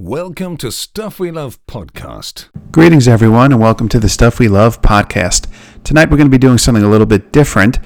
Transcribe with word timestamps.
Welcome 0.00 0.56
to 0.58 0.70
Stuff 0.70 1.18
We 1.18 1.32
Love 1.32 1.58
Podcast. 1.66 2.50
Greetings, 2.70 3.08
everyone, 3.08 3.50
and 3.50 3.60
welcome 3.60 3.88
to 3.88 3.98
the 3.98 4.08
Stuff 4.08 4.38
We 4.38 4.46
Love 4.46 4.80
podcast. 4.80 5.48
Tonight, 5.82 6.08
we're 6.08 6.18
going 6.18 6.28
to 6.28 6.30
be 6.30 6.38
doing 6.38 6.56
something 6.56 6.84
a 6.84 6.88
little 6.88 7.04
bit 7.04 7.32
different. 7.32 7.80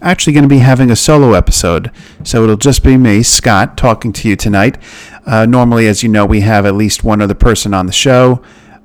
Actually, 0.00 0.32
going 0.32 0.44
to 0.44 0.48
be 0.48 0.60
having 0.60 0.90
a 0.90 0.96
solo 0.96 1.34
episode, 1.34 1.92
so 2.24 2.42
it'll 2.42 2.56
just 2.56 2.82
be 2.82 2.96
me, 2.96 3.22
Scott, 3.22 3.76
talking 3.76 4.14
to 4.14 4.30
you 4.30 4.34
tonight. 4.34 4.78
Uh, 5.26 5.44
normally, 5.44 5.86
as 5.86 6.02
you 6.02 6.08
know, 6.08 6.24
we 6.24 6.40
have 6.40 6.64
at 6.64 6.74
least 6.74 7.04
one 7.04 7.20
other 7.20 7.34
person 7.34 7.74
on 7.74 7.84
the 7.84 7.92
show. 7.92 8.42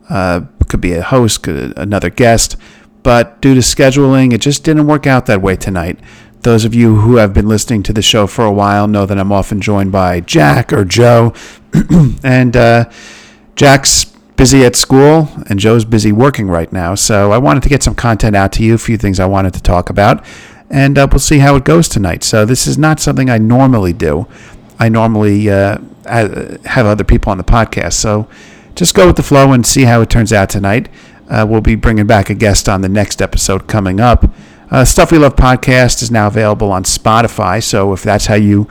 Uh, 0.09 0.41
could 0.67 0.81
be 0.81 0.91
a 0.91 1.01
host, 1.01 1.43
could, 1.43 1.75
another 1.77 2.09
guest, 2.09 2.57
but 3.01 3.41
due 3.41 3.53
to 3.53 3.61
scheduling, 3.61 4.33
it 4.33 4.41
just 4.41 4.65
didn't 4.65 4.87
work 4.87 5.07
out 5.07 5.25
that 5.27 5.41
way 5.41 5.55
tonight. 5.55 5.99
Those 6.43 6.65
of 6.65 6.75
you 6.75 6.97
who 6.97 7.15
have 7.15 7.33
been 7.33 7.47
listening 7.47 7.83
to 7.83 7.93
the 7.93 8.01
show 8.01 8.27
for 8.27 8.43
a 8.43 8.51
while 8.51 8.85
know 8.85 9.05
that 9.05 9.17
I'm 9.17 9.31
often 9.31 9.61
joined 9.61 9.93
by 9.93 10.19
Jack 10.19 10.73
or 10.73 10.83
Joe, 10.83 11.33
and 12.23 12.57
uh, 12.57 12.91
Jack's 13.55 14.03
busy 14.35 14.65
at 14.65 14.75
school 14.75 15.29
and 15.49 15.57
Joe's 15.57 15.85
busy 15.85 16.11
working 16.11 16.49
right 16.49 16.71
now. 16.73 16.95
So 16.95 17.31
I 17.31 17.37
wanted 17.37 17.63
to 17.63 17.69
get 17.69 17.81
some 17.81 17.95
content 17.95 18.35
out 18.35 18.51
to 18.53 18.63
you, 18.63 18.73
a 18.73 18.77
few 18.77 18.97
things 18.97 19.21
I 19.21 19.25
wanted 19.25 19.53
to 19.53 19.61
talk 19.61 19.89
about, 19.89 20.25
and 20.69 20.97
uh, 20.97 21.07
we'll 21.09 21.19
see 21.19 21.37
how 21.37 21.55
it 21.55 21.63
goes 21.63 21.87
tonight. 21.87 22.25
So 22.25 22.45
this 22.45 22.67
is 22.67 22.77
not 22.77 22.99
something 22.99 23.29
I 23.29 23.37
normally 23.37 23.93
do. 23.93 24.27
I 24.79 24.89
normally 24.89 25.49
uh, 25.49 25.77
have 26.05 26.85
other 26.85 27.05
people 27.05 27.31
on 27.31 27.37
the 27.37 27.45
podcast. 27.45 27.93
So 27.93 28.27
just 28.75 28.93
go 28.93 29.07
with 29.07 29.15
the 29.15 29.23
flow 29.23 29.53
and 29.53 29.65
see 29.65 29.83
how 29.83 30.01
it 30.01 30.09
turns 30.09 30.33
out 30.33 30.49
tonight. 30.49 30.89
Uh, 31.29 31.45
we'll 31.47 31.61
be 31.61 31.75
bringing 31.75 32.05
back 32.05 32.29
a 32.29 32.35
guest 32.35 32.67
on 32.67 32.81
the 32.81 32.89
next 32.89 33.21
episode 33.21 33.67
coming 33.67 34.01
up. 34.01 34.25
Uh, 34.73 34.83
Stuff 34.83 35.11
We 35.11 35.19
Love 35.19 35.35
podcast 35.35 36.01
is 36.01 36.09
now 36.09 36.25
available 36.25 36.71
on 36.71 36.83
Spotify. 36.83 37.61
So 37.61 37.93
if 37.93 38.01
that's 38.01 38.25
how 38.25 38.33
you 38.33 38.67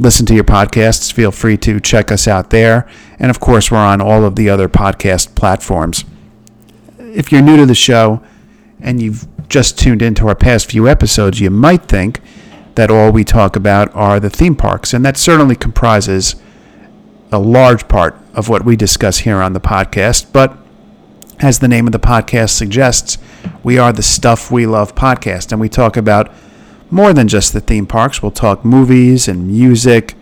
listen 0.00 0.26
to 0.26 0.34
your 0.34 0.42
podcasts, 0.42 1.12
feel 1.12 1.30
free 1.30 1.56
to 1.58 1.78
check 1.78 2.10
us 2.10 2.26
out 2.26 2.50
there. 2.50 2.90
And 3.20 3.30
of 3.30 3.38
course, 3.38 3.70
we're 3.70 3.78
on 3.78 4.00
all 4.00 4.24
of 4.24 4.34
the 4.34 4.50
other 4.50 4.68
podcast 4.68 5.36
platforms. 5.36 6.04
If 6.98 7.30
you're 7.30 7.42
new 7.42 7.56
to 7.58 7.64
the 7.64 7.76
show 7.76 8.20
and 8.80 9.00
you've 9.00 9.28
just 9.48 9.78
tuned 9.78 10.02
into 10.02 10.26
our 10.26 10.34
past 10.34 10.68
few 10.68 10.88
episodes, 10.88 11.38
you 11.38 11.50
might 11.50 11.84
think 11.84 12.20
that 12.74 12.90
all 12.90 13.12
we 13.12 13.22
talk 13.22 13.54
about 13.54 13.94
are 13.94 14.18
the 14.18 14.28
theme 14.28 14.56
parks. 14.56 14.92
And 14.92 15.04
that 15.04 15.16
certainly 15.16 15.54
comprises 15.54 16.34
a 17.30 17.38
large 17.38 17.86
part 17.86 18.16
of 18.34 18.48
what 18.48 18.64
we 18.64 18.74
discuss 18.74 19.18
here 19.18 19.36
on 19.36 19.52
the 19.52 19.60
podcast. 19.60 20.32
But 20.32 20.58
as 21.38 21.58
the 21.58 21.68
name 21.68 21.86
of 21.86 21.92
the 21.92 21.98
podcast 21.98 22.50
suggests, 22.50 23.18
we 23.62 23.78
are 23.78 23.92
the 23.92 24.02
Stuff 24.02 24.50
We 24.50 24.66
Love 24.66 24.94
podcast, 24.94 25.52
and 25.52 25.60
we 25.60 25.68
talk 25.68 25.96
about 25.96 26.32
more 26.90 27.12
than 27.12 27.28
just 27.28 27.52
the 27.52 27.60
theme 27.60 27.86
parks. 27.86 28.22
We'll 28.22 28.30
talk 28.30 28.64
movies 28.64 29.28
and 29.28 29.46
music, 29.46 30.14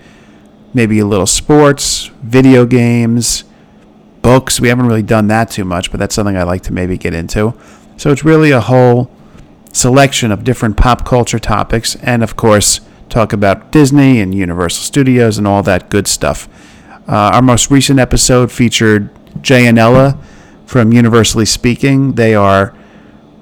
maybe 0.73 0.99
a 0.99 1.07
little 1.07 1.27
sports, 1.27 2.07
video 2.23 2.67
games, 2.67 3.45
books. 4.23 4.61
We 4.61 4.69
haven't 4.69 4.87
really 4.87 5.03
done 5.03 5.29
that 5.29 5.51
too 5.51 5.65
much, 5.65 5.91
but 5.91 6.01
that's 6.01 6.15
something 6.15 6.37
I 6.37 6.43
like 6.43 6.63
to 6.63 6.73
maybe 6.73 6.99
get 6.99 7.15
into. 7.15 7.55
So 7.97 8.11
it's 8.11 8.25
really 8.25 8.51
a 8.51 8.61
whole 8.61 9.11
selection 9.73 10.33
of 10.33 10.43
different 10.43 10.77
pop 10.77 11.05
culture 11.05 11.39
topics, 11.39 11.95
and 11.97 12.25
of 12.25 12.35
course, 12.35 12.81
talk 13.09 13.33
about 13.33 13.71
Disney 13.71 14.21
and 14.21 14.35
Universal 14.35 14.83
Studios 14.83 15.39
and 15.39 15.47
all 15.47 15.63
that 15.63 15.91
good 15.91 16.09
stuff. 16.09 16.49
Uh, 17.07 17.31
our 17.35 17.43
most 17.43 17.71
recent 17.71 18.01
episode 18.01 18.51
featured 18.51 19.11
Jay 19.43 19.67
and 19.67 19.79
Ella 19.79 20.19
from 20.75 20.93
Universally 20.93 21.45
Speaking. 21.45 22.15
They 22.15 22.35
are 22.35 22.75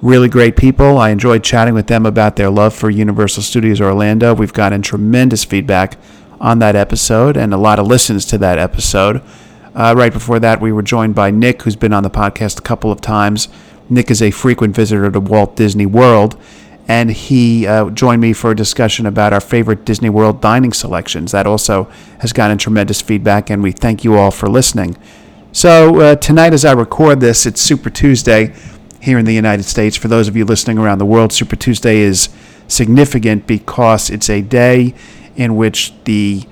really 0.03 0.29
great 0.29 0.55
people. 0.55 0.99
I 0.99 1.09
enjoyed 1.09 1.43
chatting 1.43 1.73
with 1.73 1.87
them 1.87 2.05
about 2.05 2.37
their 2.37 2.51
love 2.51 2.75
for 2.75 2.91
Universal 2.91 3.45
Studios 3.45 3.81
Orlando. 3.81 4.35
We've 4.35 4.53
gotten 4.53 4.83
tremendous 4.83 5.43
feedback 5.43 5.97
on 6.43 6.59
that 6.59 6.77
episode 6.77 7.39
and 7.39 7.55
a 7.55 7.57
lot 7.57 7.79
of 7.79 7.87
listens 7.87 8.27
to 8.27 8.37
that 8.37 8.59
episode. 8.59 9.23
Uh, 9.75 9.95
right 9.97 10.13
before 10.13 10.41
that, 10.41 10.61
we 10.61 10.73
were 10.73 10.83
joined 10.83 11.15
by 11.15 11.31
Nick, 11.31 11.63
who's 11.63 11.75
been 11.75 11.95
on 11.95 12.03
the 12.03 12.11
podcast 12.11 12.59
a 12.59 12.63
couple 12.63 12.93
of 12.93 13.01
times. 13.01 13.49
Nick 13.89 14.11
is 14.11 14.21
a 14.21 14.31
frequent 14.31 14.77
visitor 14.77 15.11
to 15.11 15.19
Walt 15.19 15.57
Disney 15.57 15.87
World, 15.87 16.39
and 16.87 17.11
he 17.11 17.67
uh, 17.67 17.89
joined 17.89 18.21
me 18.21 18.35
for 18.35 18.51
a 18.51 18.55
discussion 18.55 19.07
about 19.07 19.33
our 19.33 19.41
favorite 19.41 19.87
Disney 19.87 20.11
World 20.11 20.43
dining 20.43 20.75
selections. 20.75 21.33
That 21.33 21.47
also 21.47 21.85
has 22.19 22.35
gotten 22.35 22.59
tremendous 22.59 23.01
feedback, 23.01 23.49
and 23.49 23.63
we 23.63 23.73
thank 23.73 24.05
you 24.05 24.19
all 24.19 24.33
for 24.33 24.51
listening. 24.51 24.99
So, 25.55 26.01
uh, 26.01 26.15
tonight, 26.17 26.55
as 26.55 26.65
I 26.65 26.73
record 26.73 27.21
this, 27.21 27.45
it's 27.45 27.61
Super 27.61 27.91
Tuesday 27.91 28.55
here 29.03 29.19
in 29.19 29.27
the 29.27 29.35
United 29.35 29.65
States. 29.65 29.99
For 29.99 30.09
those 30.09 30.27
of 30.27 30.35
you 30.35 30.47
listening 30.47 30.79
around 30.79 30.97
the 30.97 31.05
world, 31.05 31.31
Super 31.31 31.57
Tuesday 31.57 31.99
is 31.99 32.31
significant 32.69 33.47
because 33.47 34.09
it's 34.09 34.31
a 34.31 34.41
day 34.41 34.95
in 35.37 35.55
which 35.57 35.93
the 36.05 36.45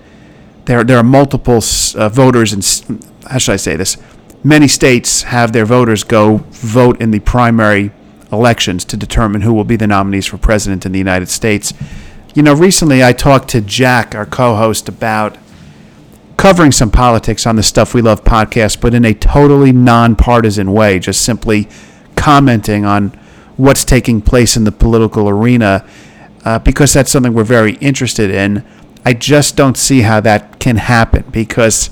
there 0.67 0.85
there 0.85 0.99
are 0.99 1.03
multiple 1.03 1.63
uh, 1.95 2.11
voters 2.11 2.53
and 2.53 3.03
how 3.31 3.39
should 3.39 3.53
I 3.53 3.57
say 3.57 3.75
this? 3.75 3.97
Many 4.45 4.69
states 4.69 5.23
have 5.23 5.55
their 5.55 5.65
voters 5.65 6.05
go 6.05 6.45
vote 6.51 7.01
in 7.01 7.11
the 7.11 7.21
primary 7.21 7.93
elections 8.31 8.85
to 8.85 8.99
determine 8.99 9.41
who 9.41 9.55
will 9.55 9.65
be 9.65 9.77
the 9.77 9.87
nominees 9.87 10.27
for 10.27 10.37
president 10.37 10.85
in 10.85 10.93
the 10.93 10.99
United 10.99 11.31
States. 11.31 11.73
You 12.35 12.43
know, 12.43 12.53
recently 12.53 13.03
I 13.03 13.15
talked 13.15 13.49
to 13.51 13.63
Jack, 13.63 14.15
our 14.15 14.27
co-host, 14.27 14.91
about 14.91 15.39
covering 16.41 16.73
some 16.73 16.91
politics 16.91 17.47
on 17.47 17.57
the 17.57 17.63
Stuff 17.63 17.93
We 17.93 18.01
Love 18.01 18.25
podcast, 18.25 18.81
but 18.81 18.95
in 18.95 19.05
a 19.05 19.13
totally 19.13 19.73
nonpartisan 19.73 20.73
way, 20.73 20.99
just 20.99 21.21
simply 21.21 21.69
commenting 22.17 22.87
on 22.87 23.11
what's 23.59 23.85
taking 23.85 24.23
place 24.23 24.57
in 24.57 24.65
the 24.65 24.73
political 24.73 25.29
arena 25.29 25.87
uh, 26.47 26.59
because 26.59 26.95
that's 26.95 27.11
something 27.11 27.35
we're 27.35 27.45
very 27.45 27.75
interested 27.75 28.31
in. 28.31 28.65
I 29.05 29.13
just 29.13 29.55
don't 29.55 29.77
see 29.77 30.01
how 30.01 30.23
that 30.23 30.59
can 30.59 30.77
happen 30.77 31.25
because 31.31 31.91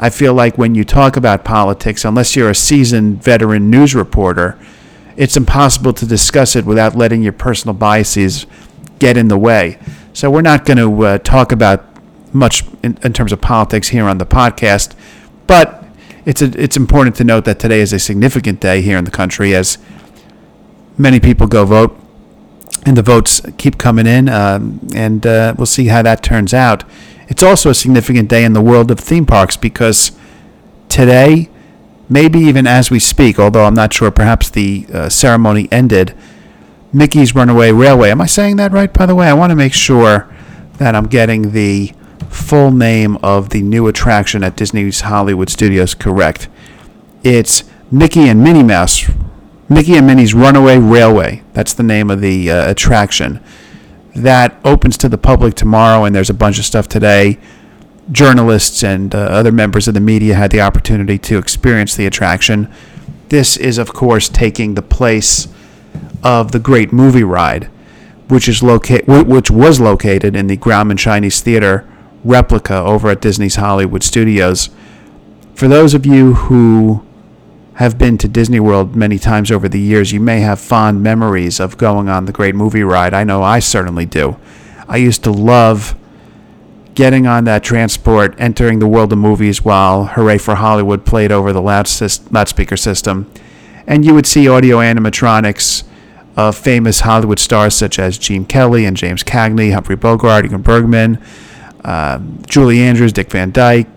I 0.00 0.10
feel 0.10 0.34
like 0.34 0.58
when 0.58 0.74
you 0.74 0.82
talk 0.82 1.16
about 1.16 1.44
politics, 1.44 2.04
unless 2.04 2.34
you're 2.34 2.50
a 2.50 2.54
seasoned 2.54 3.22
veteran 3.22 3.70
news 3.70 3.94
reporter, 3.94 4.58
it's 5.16 5.36
impossible 5.36 5.92
to 5.92 6.04
discuss 6.04 6.56
it 6.56 6.64
without 6.64 6.96
letting 6.96 7.22
your 7.22 7.32
personal 7.32 7.74
biases 7.74 8.46
get 8.98 9.16
in 9.16 9.28
the 9.28 9.38
way. 9.38 9.78
So 10.12 10.32
we're 10.32 10.42
not 10.42 10.64
going 10.64 10.78
to 10.78 11.04
uh, 11.04 11.18
talk 11.18 11.52
about 11.52 11.93
much 12.34 12.64
in, 12.82 12.98
in 13.02 13.12
terms 13.12 13.32
of 13.32 13.40
politics 13.40 13.88
here 13.88 14.04
on 14.04 14.18
the 14.18 14.26
podcast, 14.26 14.94
but 15.46 15.84
it's 16.24 16.42
a, 16.42 16.46
it's 16.60 16.76
important 16.76 17.16
to 17.16 17.24
note 17.24 17.44
that 17.44 17.58
today 17.58 17.80
is 17.80 17.92
a 17.92 17.98
significant 17.98 18.60
day 18.60 18.80
here 18.82 18.98
in 18.98 19.04
the 19.04 19.10
country 19.10 19.54
as 19.54 19.78
many 20.96 21.20
people 21.20 21.46
go 21.46 21.64
vote, 21.64 21.98
and 22.86 22.96
the 22.96 23.02
votes 23.02 23.40
keep 23.56 23.78
coming 23.78 24.06
in, 24.06 24.28
um, 24.28 24.80
and 24.94 25.26
uh, 25.26 25.54
we'll 25.56 25.66
see 25.66 25.86
how 25.86 26.02
that 26.02 26.22
turns 26.22 26.52
out. 26.52 26.84
It's 27.28 27.42
also 27.42 27.70
a 27.70 27.74
significant 27.74 28.28
day 28.28 28.44
in 28.44 28.52
the 28.52 28.60
world 28.60 28.90
of 28.90 29.00
theme 29.00 29.26
parks 29.26 29.56
because 29.56 30.12
today, 30.88 31.48
maybe 32.08 32.38
even 32.40 32.66
as 32.66 32.90
we 32.90 32.98
speak, 32.98 33.38
although 33.38 33.64
I'm 33.64 33.74
not 33.74 33.92
sure, 33.92 34.10
perhaps 34.10 34.50
the 34.50 34.86
uh, 34.92 35.08
ceremony 35.08 35.68
ended. 35.72 36.14
Mickey's 36.92 37.34
Runaway 37.34 37.72
Railway. 37.72 38.10
Am 38.10 38.20
I 38.20 38.26
saying 38.26 38.56
that 38.56 38.70
right, 38.70 38.92
by 38.92 39.06
the 39.06 39.14
way? 39.14 39.26
I 39.26 39.32
want 39.32 39.50
to 39.50 39.56
make 39.56 39.72
sure 39.72 40.32
that 40.78 40.94
I'm 40.94 41.06
getting 41.06 41.50
the 41.52 41.92
full 42.34 42.70
name 42.70 43.16
of 43.22 43.50
the 43.50 43.62
new 43.62 43.86
attraction 43.86 44.42
at 44.44 44.56
Disney's 44.56 45.02
Hollywood 45.02 45.48
Studios 45.48 45.94
correct. 45.94 46.48
It's 47.22 47.64
Mickey 47.90 48.28
and 48.28 48.42
Minnie 48.42 48.62
Mouse, 48.62 49.08
Mickey 49.68 49.94
and 49.94 50.06
Minnie's 50.06 50.34
Runaway 50.34 50.78
Railway. 50.78 51.42
That's 51.52 51.72
the 51.72 51.82
name 51.82 52.10
of 52.10 52.20
the 52.20 52.50
uh, 52.50 52.70
attraction. 52.70 53.40
That 54.14 54.56
opens 54.64 54.98
to 54.98 55.08
the 55.08 55.18
public 55.18 55.54
tomorrow, 55.54 56.04
and 56.04 56.14
there's 56.14 56.30
a 56.30 56.34
bunch 56.34 56.58
of 56.58 56.64
stuff 56.64 56.88
today. 56.88 57.38
Journalists 58.12 58.84
and 58.84 59.14
uh, 59.14 59.18
other 59.18 59.50
members 59.50 59.88
of 59.88 59.94
the 59.94 60.00
media 60.00 60.34
had 60.34 60.50
the 60.50 60.60
opportunity 60.60 61.18
to 61.18 61.38
experience 61.38 61.96
the 61.96 62.06
attraction. 62.06 62.70
This 63.30 63.56
is, 63.56 63.78
of 63.78 63.94
course, 63.94 64.28
taking 64.28 64.74
the 64.74 64.82
place 64.82 65.48
of 66.22 66.52
the 66.52 66.58
Great 66.58 66.92
Movie 66.92 67.24
Ride, 67.24 67.64
which 68.28 68.48
is 68.48 68.62
locate 68.62 69.06
which 69.06 69.50
was 69.50 69.80
located 69.80 70.36
in 70.36 70.46
the 70.46 70.56
Grauman 70.56 70.98
Chinese 70.98 71.40
Theater 71.40 71.88
replica 72.24 72.74
over 72.74 73.10
at 73.10 73.20
Disney's 73.20 73.56
Hollywood 73.56 74.02
Studios. 74.02 74.70
For 75.54 75.68
those 75.68 75.94
of 75.94 76.06
you 76.06 76.34
who 76.34 77.04
have 77.74 77.98
been 77.98 78.16
to 78.18 78.28
Disney 78.28 78.60
World 78.60 78.96
many 78.96 79.18
times 79.18 79.50
over 79.50 79.68
the 79.68 79.80
years, 79.80 80.12
you 80.12 80.20
may 80.20 80.40
have 80.40 80.60
fond 80.60 81.02
memories 81.02 81.60
of 81.60 81.76
going 81.76 82.08
on 82.08 82.24
the 82.24 82.32
great 82.32 82.54
movie 82.54 82.84
ride. 82.84 83.12
I 83.12 83.24
know 83.24 83.42
I 83.42 83.58
certainly 83.58 84.06
do. 84.06 84.36
I 84.88 84.96
used 84.96 85.24
to 85.24 85.30
love 85.30 85.96
getting 86.94 87.26
on 87.26 87.44
that 87.44 87.64
transport, 87.64 88.34
entering 88.38 88.78
the 88.78 88.86
world 88.86 89.12
of 89.12 89.18
movies 89.18 89.64
while 89.64 90.04
Hooray 90.06 90.38
for 90.38 90.54
Hollywood 90.54 91.04
played 91.04 91.32
over 91.32 91.52
the 91.52 91.60
loudspeaker 91.60 92.76
system. 92.76 93.30
And 93.86 94.04
you 94.04 94.14
would 94.14 94.26
see 94.26 94.48
audio 94.48 94.78
animatronics 94.78 95.82
of 96.36 96.56
famous 96.56 97.00
Hollywood 97.00 97.38
stars 97.38 97.74
such 97.74 97.98
as 97.98 98.18
Gene 98.18 98.44
Kelly 98.44 98.84
and 98.84 98.96
James 98.96 99.24
Cagney, 99.24 99.72
Humphrey 99.72 99.96
Bogart, 99.96 100.44
Ingrid 100.44 100.62
Bergman, 100.62 101.20
uh, 101.84 102.18
Julie 102.46 102.80
Andrews, 102.80 103.12
Dick 103.12 103.30
Van 103.30 103.50
Dyke, 103.50 103.88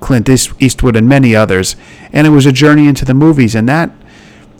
Clint 0.00 0.28
Eastwood, 0.28 0.96
and 0.96 1.08
many 1.08 1.34
others. 1.34 1.76
And 2.12 2.26
it 2.26 2.30
was 2.30 2.46
a 2.46 2.52
journey 2.52 2.88
into 2.88 3.04
the 3.04 3.14
movies, 3.14 3.54
and 3.54 3.68
that 3.68 3.90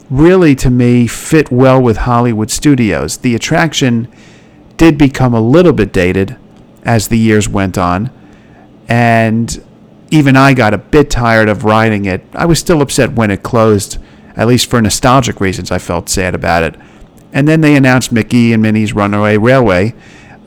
really, 0.09 0.55
to 0.55 0.69
me, 0.69 1.07
fit 1.07 1.51
well 1.51 1.81
with 1.81 1.97
Hollywood 1.97 2.51
studios. 2.51 3.17
The 3.17 3.35
attraction 3.35 4.07
did 4.77 4.97
become 4.97 5.33
a 5.33 5.41
little 5.41 5.73
bit 5.73 5.91
dated 5.91 6.37
as 6.83 7.07
the 7.07 7.17
years 7.17 7.49
went 7.49 7.77
on, 7.77 8.11
and 8.87 9.63
even 10.11 10.37
I 10.37 10.53
got 10.53 10.73
a 10.73 10.77
bit 10.77 11.09
tired 11.09 11.49
of 11.49 11.63
riding 11.63 12.05
it. 12.05 12.23
I 12.33 12.45
was 12.45 12.59
still 12.59 12.81
upset 12.81 13.13
when 13.13 13.31
it 13.31 13.43
closed, 13.43 13.97
at 14.35 14.47
least 14.47 14.69
for 14.69 14.81
nostalgic 14.81 15.41
reasons. 15.41 15.71
I 15.71 15.79
felt 15.79 16.09
sad 16.09 16.35
about 16.35 16.63
it. 16.63 16.75
And 17.33 17.47
then 17.47 17.61
they 17.61 17.75
announced 17.75 18.11
Mickey 18.11 18.53
and 18.53 18.61
Minnie's 18.61 18.93
Runaway 18.93 19.37
Railway, 19.37 19.93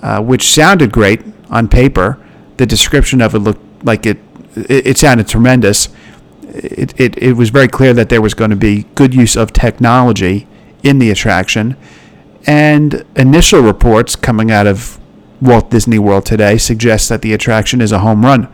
uh, 0.00 0.22
which 0.22 0.48
sounded 0.48 0.92
great 0.92 1.22
on 1.50 1.68
paper. 1.68 2.24
The 2.58 2.66
description 2.66 3.22
of 3.22 3.34
it 3.34 3.38
looked 3.38 3.84
like 3.84 4.04
it, 4.04 4.18
it, 4.54 4.86
it 4.86 4.98
sounded 4.98 5.26
tremendous. 5.26 5.88
It, 6.42 6.98
it, 7.00 7.16
it 7.16 7.32
was 7.32 7.50
very 7.50 7.68
clear 7.68 7.94
that 7.94 8.08
there 8.08 8.20
was 8.20 8.34
going 8.34 8.50
to 8.50 8.56
be 8.56 8.84
good 8.94 9.14
use 9.14 9.36
of 9.36 9.52
technology 9.52 10.46
in 10.82 10.98
the 10.98 11.10
attraction. 11.10 11.76
And 12.46 13.04
initial 13.16 13.60
reports 13.60 14.16
coming 14.16 14.50
out 14.50 14.66
of 14.66 14.98
Walt 15.40 15.70
Disney 15.70 15.98
World 15.98 16.26
today 16.26 16.58
suggest 16.58 17.08
that 17.08 17.22
the 17.22 17.32
attraction 17.32 17.80
is 17.80 17.92
a 17.92 18.00
home 18.00 18.24
run. 18.24 18.48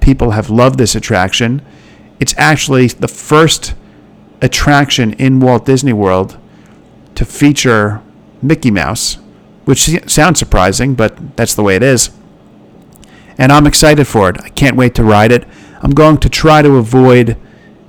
People 0.00 0.32
have 0.32 0.50
loved 0.50 0.78
this 0.78 0.94
attraction. 0.94 1.62
It's 2.20 2.34
actually 2.36 2.88
the 2.88 3.08
first 3.08 3.74
attraction 4.42 5.14
in 5.14 5.40
Walt 5.40 5.64
Disney 5.64 5.92
World 5.92 6.38
to 7.14 7.24
feature 7.24 8.02
Mickey 8.42 8.70
Mouse, 8.70 9.18
which 9.64 9.88
sounds 10.10 10.38
surprising, 10.38 10.94
but 10.94 11.36
that's 11.36 11.54
the 11.54 11.62
way 11.62 11.76
it 11.76 11.82
is. 11.82 12.10
And 13.38 13.52
I'm 13.52 13.66
excited 13.66 14.06
for 14.06 14.30
it. 14.30 14.40
I 14.42 14.48
can't 14.48 14.76
wait 14.76 14.94
to 14.94 15.04
ride 15.04 15.32
it. 15.32 15.46
I'm 15.80 15.90
going 15.90 16.18
to 16.18 16.28
try 16.28 16.62
to 16.62 16.76
avoid 16.76 17.36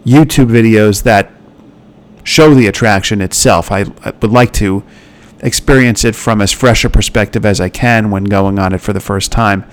YouTube 0.06 0.50
videos 0.50 1.04
that 1.04 1.32
show 2.24 2.54
the 2.54 2.68
attraction 2.68 3.22
itself. 3.22 3.72
I, 3.72 3.86
I 4.04 4.12
would 4.22 4.32
like 4.32 4.52
to 4.54 4.84
experience 5.40 6.04
it 6.04 6.16
from 6.16 6.42
as 6.42 6.52
fresh 6.52 6.84
a 6.84 6.90
perspective 6.90 7.46
as 7.46 7.62
I 7.62 7.70
can 7.70 8.12
when 8.12 8.26
going 8.26 8.60
on 8.60 8.74
it 8.74 8.82
for 8.82 8.94
the 8.94 9.00
first 9.00 9.32
time. 9.32 9.66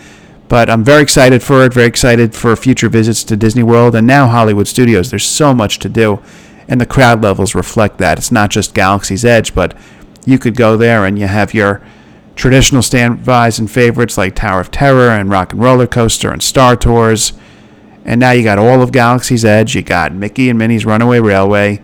But 0.48 0.68
I'm 0.68 0.84
very 0.84 1.02
excited 1.02 1.42
for 1.42 1.64
it, 1.64 1.72
very 1.72 1.86
excited 1.86 2.34
for 2.34 2.54
future 2.54 2.88
visits 2.88 3.24
to 3.24 3.36
Disney 3.36 3.62
World 3.62 3.94
and 3.94 4.06
now 4.06 4.28
Hollywood 4.28 4.68
Studios. 4.68 5.10
There's 5.10 5.26
so 5.26 5.54
much 5.54 5.78
to 5.80 5.88
do, 5.88 6.22
and 6.68 6.80
the 6.80 6.86
crowd 6.86 7.22
levels 7.22 7.54
reflect 7.54 7.98
that. 7.98 8.18
It's 8.18 8.30
not 8.30 8.50
just 8.50 8.74
Galaxy's 8.74 9.24
Edge, 9.24 9.54
but 9.54 9.76
you 10.26 10.38
could 10.38 10.56
go 10.56 10.76
there 10.76 11.04
and 11.04 11.18
you 11.18 11.26
have 11.26 11.54
your 11.54 11.80
traditional 12.36 12.82
standbys 12.82 13.58
and 13.58 13.70
favorites 13.70 14.18
like 14.18 14.34
Tower 14.34 14.60
of 14.60 14.70
Terror 14.70 15.10
and 15.10 15.30
Rock 15.30 15.52
and 15.52 15.62
Roller 15.62 15.86
Coaster 15.86 16.30
and 16.30 16.42
Star 16.42 16.76
Tours. 16.76 17.32
And 18.04 18.20
now 18.20 18.32
you 18.32 18.42
got 18.42 18.58
all 18.58 18.82
of 18.82 18.92
Galaxy's 18.92 19.44
Edge. 19.44 19.74
You 19.74 19.82
got 19.82 20.12
Mickey 20.12 20.50
and 20.50 20.58
Minnie's 20.58 20.84
Runaway 20.84 21.20
Railway. 21.20 21.82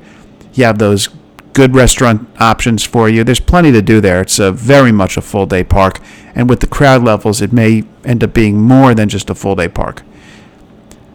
You 0.52 0.64
have 0.64 0.79
those 0.79 1.08
good 1.52 1.75
restaurant 1.75 2.29
options 2.41 2.85
for 2.85 3.08
you. 3.08 3.25
There's 3.25 3.41
plenty 3.41 3.73
to 3.73 3.82
do 3.82 4.00
there. 4.00 4.20
It's 4.20 4.38
a 4.38 4.52
very 4.52 4.93
much 4.93 5.17
a 5.17 5.20
full 5.20 5.47
day 5.47 5.64
park, 5.64 6.00
and 6.35 6.49
with 6.49 6.61
the 6.61 6.67
crowd 6.67 7.03
levels, 7.03 7.41
it 7.41 7.53
may 7.53 7.85
end 8.05 8.23
up 8.23 8.32
being 8.35 8.61
more 8.61 8.94
than 8.94 9.08
just 9.08 9.31
a 9.31 9.35
full 9.35 9.55
day 9.55 9.69
park. 9.69 10.03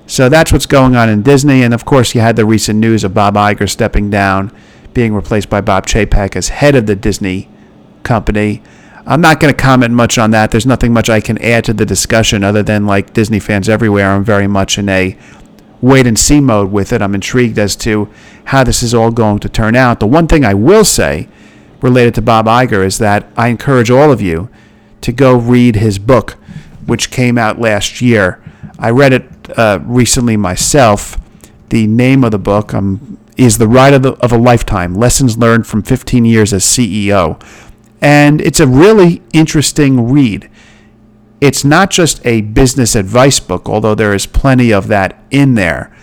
So 0.07 0.29
that's 0.29 0.51
what's 0.51 0.65
going 0.65 0.95
on 0.95 1.09
in 1.09 1.23
Disney, 1.23 1.63
and 1.63 1.73
of 1.73 1.85
course, 1.85 2.13
you 2.13 2.21
had 2.21 2.35
the 2.35 2.45
recent 2.45 2.79
news 2.79 3.03
of 3.03 3.13
Bob 3.13 3.35
Iger 3.35 3.69
stepping 3.69 4.09
down, 4.09 4.51
being 4.93 5.13
replaced 5.13 5.49
by 5.49 5.61
Bob 5.61 5.87
Chapek 5.87 6.35
as 6.35 6.49
head 6.49 6.75
of 6.75 6.85
the 6.85 6.95
Disney 6.95 7.49
company. 8.03 8.61
I'm 9.07 9.21
not 9.21 9.39
going 9.39 9.53
to 9.53 9.59
comment 9.59 9.93
much 9.93 10.17
on 10.17 10.31
that. 10.31 10.49
There's 10.49 10.65
nothing 10.65 10.91
much 10.91 11.09
I 11.09 11.21
can 11.21 11.37
add 11.37 11.63
to 11.65 11.73
the 11.73 11.85
discussion 11.85 12.43
other 12.43 12.63
than, 12.63 12.87
like 12.87 13.13
Disney 13.13 13.39
fans 13.39 13.69
everywhere, 13.69 14.09
I'm 14.09 14.23
very 14.23 14.47
much 14.47 14.79
in 14.79 14.89
a 14.89 15.15
wait 15.79 16.07
and 16.07 16.17
see 16.17 16.39
mode 16.39 16.71
with 16.71 16.91
it. 16.91 17.01
I'm 17.01 17.13
intrigued 17.13 17.59
as 17.59 17.75
to 17.77 18.09
how 18.45 18.63
this 18.63 18.81
is 18.81 18.95
all 18.95 19.11
going 19.11 19.39
to 19.39 19.49
turn 19.49 19.75
out. 19.75 19.99
The 19.99 20.07
one 20.07 20.27
thing 20.27 20.43
I 20.43 20.55
will 20.55 20.83
say 20.83 21.27
related 21.81 22.15
to 22.15 22.21
Bob 22.23 22.47
Iger 22.47 22.83
is 22.83 22.97
that 22.97 23.27
I 23.37 23.49
encourage 23.49 23.91
all 23.91 24.11
of 24.11 24.21
you 24.21 24.49
to 25.01 25.11
go 25.11 25.37
read 25.37 25.75
his 25.75 25.99
book, 25.99 26.31
which 26.87 27.11
came 27.11 27.37
out 27.37 27.59
last 27.59 28.01
year. 28.01 28.43
I 28.79 28.89
read 28.89 29.13
it 29.13 29.59
uh, 29.59 29.79
recently 29.83 30.35
myself. 30.35 31.17
The 31.69 31.85
name 31.85 32.23
of 32.23 32.31
the 32.31 32.39
book 32.39 32.73
um, 32.73 33.19
is 33.37 33.59
The 33.59 33.67
Ride 33.67 33.93
of, 33.93 34.01
the, 34.01 34.13
of 34.13 34.31
a 34.31 34.37
Lifetime 34.37 34.95
Lessons 34.95 35.37
Learned 35.37 35.67
from 35.67 35.83
15 35.83 36.25
Years 36.25 36.53
as 36.53 36.63
CEO. 36.63 37.39
And 38.01 38.41
it's 38.41 38.59
a 38.59 38.67
really 38.67 39.21
interesting 39.33 40.11
read 40.11 40.49
it's 41.41 41.63
not 41.63 41.91
just 41.91 42.25
a 42.25 42.41
business 42.41 42.95
advice 42.95 43.39
book, 43.39 43.67
although 43.67 43.95
there 43.95 44.13
is 44.13 44.25
plenty 44.25 44.73
of 44.73 44.87
that 44.87 45.21
in 45.31 45.55
there, 45.55 45.95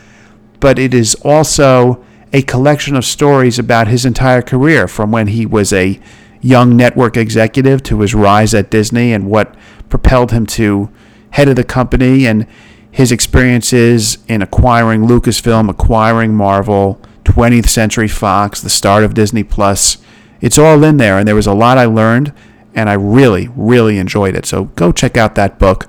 but 0.60 0.78
it 0.78 0.94
is 0.94 1.14
also 1.24 2.04
a 2.32 2.42
collection 2.42 2.96
of 2.96 3.04
stories 3.04 3.58
about 3.58 3.88
his 3.88 4.04
entire 4.04 4.42
career 4.42 4.86
from 4.86 5.10
when 5.10 5.26
he 5.26 5.44
was 5.44 5.72
a 5.72 5.98
young 6.40 6.76
network 6.76 7.16
executive 7.16 7.82
to 7.82 8.00
his 8.00 8.14
rise 8.14 8.54
at 8.54 8.70
Disney 8.70 9.12
and 9.12 9.28
what 9.28 9.54
propelled 9.88 10.32
him 10.32 10.46
to 10.46 10.90
head 11.30 11.48
of 11.48 11.56
the 11.56 11.64
company 11.64 12.26
and 12.26 12.46
his 12.90 13.10
experiences 13.10 14.18
in 14.28 14.42
acquiring 14.42 15.02
Lucasfilm, 15.02 15.68
acquiring 15.68 16.34
Marvel, 16.34 17.00
20th 17.24 17.68
Century 17.68 18.08
Fox, 18.08 18.60
the 18.60 18.68
start 18.68 19.02
of 19.02 19.14
Disney 19.14 19.42
Plus. 19.42 19.96
It's 20.42 20.58
all 20.58 20.84
in 20.84 20.98
there, 20.98 21.18
and 21.18 21.26
there 21.26 21.34
was 21.34 21.46
a 21.46 21.54
lot 21.54 21.78
I 21.78 21.86
learned 21.86 22.34
and 22.74 22.88
I 22.88 22.94
really, 22.94 23.48
really 23.54 23.98
enjoyed 23.98 24.34
it. 24.34 24.46
So 24.46 24.64
go 24.64 24.92
check 24.92 25.16
out 25.16 25.34
that 25.34 25.58
book, 25.58 25.88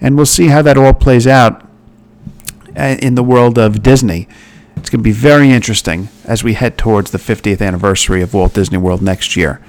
and 0.00 0.16
we'll 0.16 0.26
see 0.26 0.48
how 0.48 0.62
that 0.62 0.76
all 0.76 0.94
plays 0.94 1.26
out 1.26 1.66
uh, 2.76 2.96
in 3.00 3.14
the 3.14 3.22
world 3.22 3.58
of 3.58 3.82
Disney. 3.82 4.28
It's 4.76 4.90
going 4.90 5.00
to 5.00 5.04
be 5.04 5.12
very 5.12 5.50
interesting 5.50 6.08
as 6.24 6.44
we 6.44 6.54
head 6.54 6.78
towards 6.78 7.10
the 7.10 7.18
50th 7.18 7.66
anniversary 7.66 8.22
of 8.22 8.34
Walt 8.34 8.54
Disney 8.54 8.78
World 8.78 9.02
next 9.02 9.36
year. 9.36 9.60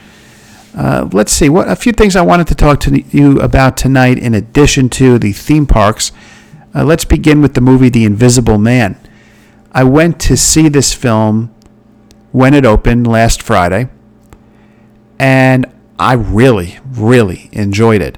Uh, 0.77 1.09
let's 1.11 1.31
see 1.31 1.49
what 1.49 1.67
a 1.67 1.75
few 1.75 1.91
things 1.91 2.15
I 2.15 2.21
wanted 2.21 2.47
to 2.47 2.55
talk 2.55 2.79
to 2.81 3.01
you 3.01 3.39
about 3.39 3.75
tonight. 3.75 4.19
In 4.19 4.35
addition 4.35 4.87
to 4.89 5.17
the 5.17 5.33
theme 5.33 5.65
parks, 5.65 6.11
uh, 6.75 6.83
let's 6.83 7.05
begin 7.05 7.41
with 7.41 7.55
the 7.55 7.61
movie 7.61 7.89
The 7.89 8.05
Invisible 8.05 8.59
Man. 8.59 8.99
I 9.71 9.83
went 9.83 10.19
to 10.21 10.37
see 10.37 10.69
this 10.69 10.93
film 10.93 11.53
when 12.31 12.53
it 12.53 12.65
opened 12.65 13.07
last 13.07 13.41
Friday, 13.41 13.89
and 15.19 15.65
I 15.99 16.13
really, 16.13 16.79
really 16.89 17.49
enjoyed 17.51 18.01
it. 18.01 18.17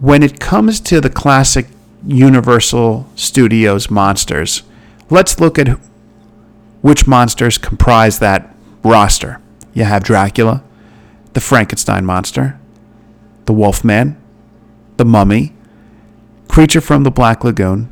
When 0.00 0.22
it 0.22 0.40
comes 0.40 0.80
to 0.80 1.00
the 1.00 1.10
classic 1.10 1.66
Universal 2.06 3.08
Studios 3.14 3.90
monsters, 3.90 4.62
let's 5.10 5.38
look 5.38 5.58
at 5.58 5.78
which 6.80 7.06
monsters 7.06 7.58
comprise 7.58 8.18
that 8.18 8.54
roster. 8.82 9.40
You 9.74 9.84
have 9.84 10.04
Dracula, 10.04 10.62
the 11.34 11.40
Frankenstein 11.40 12.06
monster, 12.06 12.58
the 13.44 13.52
Wolfman, 13.52 14.16
the 14.96 15.04
Mummy, 15.04 15.52
Creature 16.48 16.80
from 16.80 17.02
the 17.02 17.10
Black 17.10 17.44
Lagoon. 17.44 17.90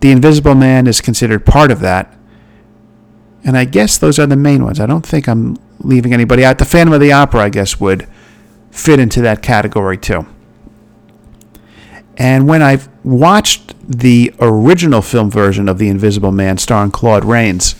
The 0.00 0.10
Invisible 0.10 0.54
Man 0.54 0.86
is 0.86 1.00
considered 1.00 1.44
part 1.44 1.70
of 1.70 1.80
that. 1.80 2.14
And 3.44 3.56
I 3.56 3.64
guess 3.64 3.98
those 3.98 4.18
are 4.18 4.26
the 4.26 4.36
main 4.36 4.62
ones. 4.62 4.78
I 4.78 4.86
don't 4.86 5.04
think 5.04 5.26
I'm 5.26 5.56
leaving 5.80 6.12
anybody 6.12 6.44
out. 6.44 6.58
The 6.58 6.64
Phantom 6.64 6.92
of 6.92 7.00
the 7.00 7.12
Opera, 7.12 7.42
I 7.42 7.48
guess, 7.48 7.80
would 7.80 8.06
fit 8.70 9.00
into 9.00 9.20
that 9.22 9.42
category 9.42 9.98
too. 9.98 10.26
And 12.16 12.46
when 12.46 12.62
I 12.62 12.78
watched 13.02 13.74
the 13.88 14.34
original 14.40 15.00
film 15.00 15.30
version 15.30 15.68
of 15.68 15.78
The 15.78 15.88
Invisible 15.88 16.32
Man 16.32 16.58
starring 16.58 16.90
Claude 16.90 17.24
Rains, 17.24 17.74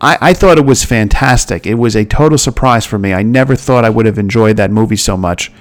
I, 0.00 0.18
I 0.20 0.34
thought 0.34 0.58
it 0.58 0.64
was 0.64 0.84
fantastic. 0.84 1.66
It 1.66 1.74
was 1.74 1.94
a 1.94 2.04
total 2.04 2.38
surprise 2.38 2.86
for 2.86 2.98
me. 2.98 3.12
I 3.12 3.22
never 3.22 3.56
thought 3.56 3.84
I 3.84 3.90
would 3.90 4.06
have 4.06 4.18
enjoyed 4.18 4.56
that 4.56 4.70
movie 4.70 4.96
so 4.96 5.16
much. 5.16 5.52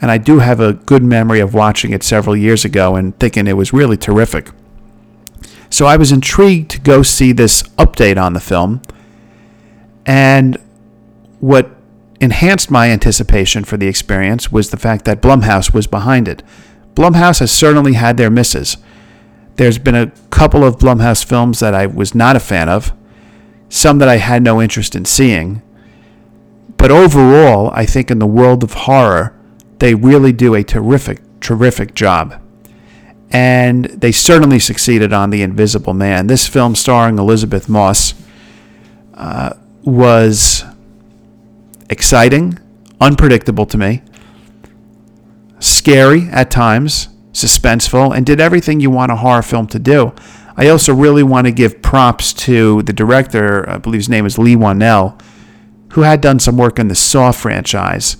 And 0.00 0.10
I 0.10 0.18
do 0.18 0.38
have 0.38 0.60
a 0.60 0.74
good 0.74 1.02
memory 1.02 1.40
of 1.40 1.54
watching 1.54 1.92
it 1.92 2.02
several 2.02 2.36
years 2.36 2.64
ago 2.64 2.96
and 2.96 3.18
thinking 3.18 3.46
it 3.46 3.54
was 3.54 3.72
really 3.72 3.96
terrific. 3.96 4.50
So 5.70 5.86
I 5.86 5.96
was 5.96 6.12
intrigued 6.12 6.70
to 6.72 6.80
go 6.80 7.02
see 7.02 7.32
this 7.32 7.62
update 7.78 8.20
on 8.22 8.32
the 8.32 8.40
film 8.40 8.80
and 10.06 10.56
what 11.40 11.70
enhanced 12.20 12.70
my 12.70 12.90
anticipation 12.90 13.64
for 13.64 13.76
the 13.76 13.88
experience 13.88 14.50
was 14.50 14.70
the 14.70 14.76
fact 14.76 15.04
that 15.04 15.20
Blumhouse 15.20 15.74
was 15.74 15.86
behind 15.86 16.28
it. 16.28 16.42
Blumhouse 16.94 17.40
has 17.40 17.52
certainly 17.52 17.92
had 17.92 18.16
their 18.16 18.30
misses. 18.30 18.78
There's 19.56 19.78
been 19.78 19.94
a 19.94 20.12
couple 20.30 20.64
of 20.64 20.78
Blumhouse 20.78 21.24
films 21.24 21.60
that 21.60 21.74
I 21.74 21.86
was 21.86 22.14
not 22.14 22.36
a 22.36 22.40
fan 22.40 22.68
of, 22.68 22.92
some 23.68 23.98
that 23.98 24.08
I 24.08 24.16
had 24.16 24.42
no 24.42 24.62
interest 24.62 24.94
in 24.94 25.04
seeing. 25.04 25.60
But 26.76 26.90
overall, 26.90 27.70
I 27.72 27.84
think 27.84 28.10
in 28.10 28.18
the 28.18 28.26
world 28.26 28.62
of 28.62 28.72
horror, 28.72 29.34
they 29.78 29.94
really 29.94 30.32
do 30.32 30.54
a 30.54 30.62
terrific, 30.62 31.20
terrific 31.40 31.94
job. 31.94 32.40
And 33.30 33.86
they 33.86 34.12
certainly 34.12 34.58
succeeded 34.58 35.12
on 35.12 35.30
The 35.30 35.42
Invisible 35.42 35.94
Man. 35.94 36.28
This 36.28 36.46
film, 36.46 36.74
starring 36.74 37.18
Elisabeth 37.18 37.68
Moss, 37.68 38.14
uh, 39.14 39.54
was 39.86 40.64
exciting, 41.88 42.58
unpredictable 43.00 43.64
to 43.66 43.78
me, 43.78 44.02
scary 45.60 46.28
at 46.30 46.50
times, 46.50 47.08
suspenseful, 47.32 48.14
and 48.14 48.26
did 48.26 48.40
everything 48.40 48.80
you 48.80 48.90
want 48.90 49.12
a 49.12 49.16
horror 49.16 49.42
film 49.42 49.66
to 49.68 49.78
do. 49.78 50.12
I 50.56 50.68
also 50.68 50.92
really 50.92 51.22
want 51.22 51.46
to 51.46 51.52
give 51.52 51.82
props 51.82 52.32
to 52.34 52.82
the 52.82 52.92
director, 52.92 53.68
I 53.70 53.78
believe 53.78 54.00
his 54.00 54.08
name 54.08 54.26
is 54.26 54.38
Leigh 54.38 54.56
Whannell, 54.56 55.20
who 55.92 56.02
had 56.02 56.20
done 56.20 56.40
some 56.40 56.56
work 56.58 56.78
in 56.78 56.88
the 56.88 56.94
Saw 56.94 57.30
franchise, 57.30 58.16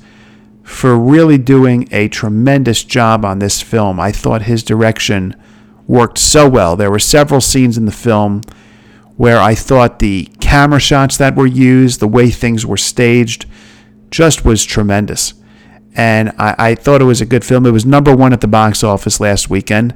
for 0.62 0.96
really 0.98 1.38
doing 1.38 1.88
a 1.92 2.08
tremendous 2.08 2.84
job 2.84 3.24
on 3.24 3.38
this 3.38 3.60
film. 3.60 3.98
I 3.98 4.12
thought 4.12 4.42
his 4.42 4.62
direction 4.62 5.34
worked 5.86 6.18
so 6.18 6.48
well. 6.48 6.76
There 6.76 6.90
were 6.90 6.98
several 6.98 7.40
scenes 7.40 7.76
in 7.78 7.86
the 7.86 7.92
film 7.92 8.42
where 9.16 9.38
I 9.40 9.54
thought 9.54 9.98
the 9.98 10.26
camera 10.40 10.80
shots 10.80 11.16
that 11.16 11.36
were 11.36 11.46
used, 11.46 12.00
the 12.00 12.08
way 12.08 12.30
things 12.30 12.66
were 12.66 12.76
staged, 12.76 13.46
just 14.10 14.44
was 14.44 14.64
tremendous. 14.64 15.34
And 15.94 16.32
I, 16.38 16.54
I 16.58 16.74
thought 16.74 17.00
it 17.00 17.06
was 17.06 17.22
a 17.22 17.26
good 17.26 17.44
film. 17.44 17.64
It 17.64 17.70
was 17.70 17.86
number 17.86 18.14
one 18.14 18.32
at 18.32 18.42
the 18.42 18.48
box 18.48 18.84
office 18.84 19.18
last 19.18 19.48
weekend. 19.48 19.94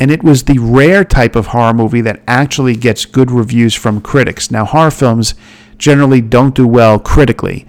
And 0.00 0.10
it 0.10 0.24
was 0.24 0.44
the 0.44 0.58
rare 0.58 1.04
type 1.04 1.36
of 1.36 1.48
horror 1.48 1.74
movie 1.74 2.00
that 2.00 2.22
actually 2.26 2.74
gets 2.74 3.04
good 3.04 3.30
reviews 3.30 3.74
from 3.74 4.00
critics. 4.00 4.50
Now, 4.50 4.64
horror 4.64 4.90
films 4.90 5.34
generally 5.78 6.20
don't 6.20 6.54
do 6.54 6.66
well 6.66 6.98
critically. 6.98 7.66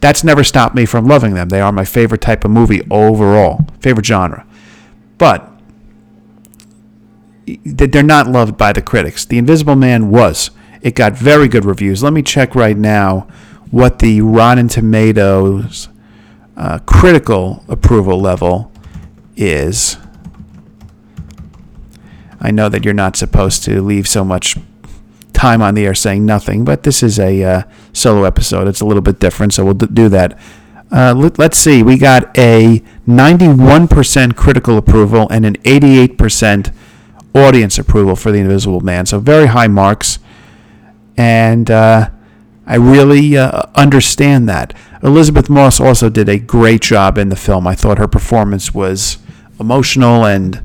That's 0.00 0.22
never 0.22 0.44
stopped 0.44 0.74
me 0.74 0.86
from 0.86 1.06
loving 1.06 1.34
them. 1.34 1.48
They 1.48 1.60
are 1.60 1.72
my 1.72 1.84
favorite 1.84 2.20
type 2.20 2.44
of 2.44 2.50
movie 2.50 2.86
overall, 2.90 3.66
favorite 3.80 4.06
genre. 4.06 4.46
But 5.18 5.50
they're 7.64 8.02
not 8.02 8.26
loved 8.26 8.56
by 8.56 8.72
the 8.72 8.82
critics. 8.82 9.24
The 9.24 9.38
Invisible 9.38 9.76
Man 9.76 10.10
was. 10.10 10.50
It 10.82 10.94
got 10.94 11.14
very 11.14 11.48
good 11.48 11.64
reviews. 11.64 12.02
Let 12.02 12.12
me 12.12 12.22
check 12.22 12.54
right 12.54 12.76
now 12.76 13.28
what 13.70 13.98
the 13.98 14.20
Rotten 14.20 14.68
Tomatoes 14.68 15.88
uh, 16.56 16.78
critical 16.80 17.64
approval 17.68 18.20
level 18.20 18.72
is. 19.36 19.96
I 22.40 22.50
know 22.50 22.68
that 22.68 22.84
you're 22.84 22.94
not 22.94 23.16
supposed 23.16 23.64
to 23.64 23.82
leave 23.82 24.06
so 24.06 24.24
much 24.24 24.56
time 25.32 25.62
on 25.62 25.74
the 25.74 25.86
air 25.86 25.94
saying 25.94 26.24
nothing, 26.24 26.64
but 26.64 26.82
this 26.82 27.02
is 27.02 27.18
a 27.18 27.42
uh, 27.42 27.62
solo 27.92 28.24
episode. 28.24 28.68
It's 28.68 28.80
a 28.80 28.84
little 28.84 29.02
bit 29.02 29.18
different, 29.18 29.52
so 29.54 29.64
we'll 29.64 29.74
do 29.74 30.08
that. 30.08 30.38
Uh, 30.90 31.12
let, 31.16 31.38
us 31.40 31.58
see. 31.58 31.82
We 31.82 31.98
got 31.98 32.36
a 32.38 32.82
91% 33.08 34.36
critical 34.36 34.78
approval 34.78 35.28
and 35.30 35.44
an 35.44 35.56
88% 35.56 36.72
audience 37.36 37.78
approval 37.78 38.16
for 38.16 38.32
The 38.32 38.38
Invisible 38.38 38.80
Man. 38.80 39.06
So 39.06 39.20
very 39.20 39.46
high 39.46 39.68
marks. 39.68 40.18
And 41.16 41.70
uh, 41.70 42.10
I 42.66 42.76
really 42.76 43.36
uh, 43.36 43.62
understand 43.74 44.48
that. 44.48 44.74
Elisabeth 45.02 45.48
Moss 45.48 45.80
also 45.80 46.08
did 46.08 46.28
a 46.28 46.38
great 46.38 46.82
job 46.82 47.16
in 47.16 47.28
the 47.28 47.36
film. 47.36 47.66
I 47.66 47.74
thought 47.74 47.98
her 47.98 48.08
performance 48.08 48.74
was 48.74 49.18
emotional 49.60 50.24
and 50.24 50.62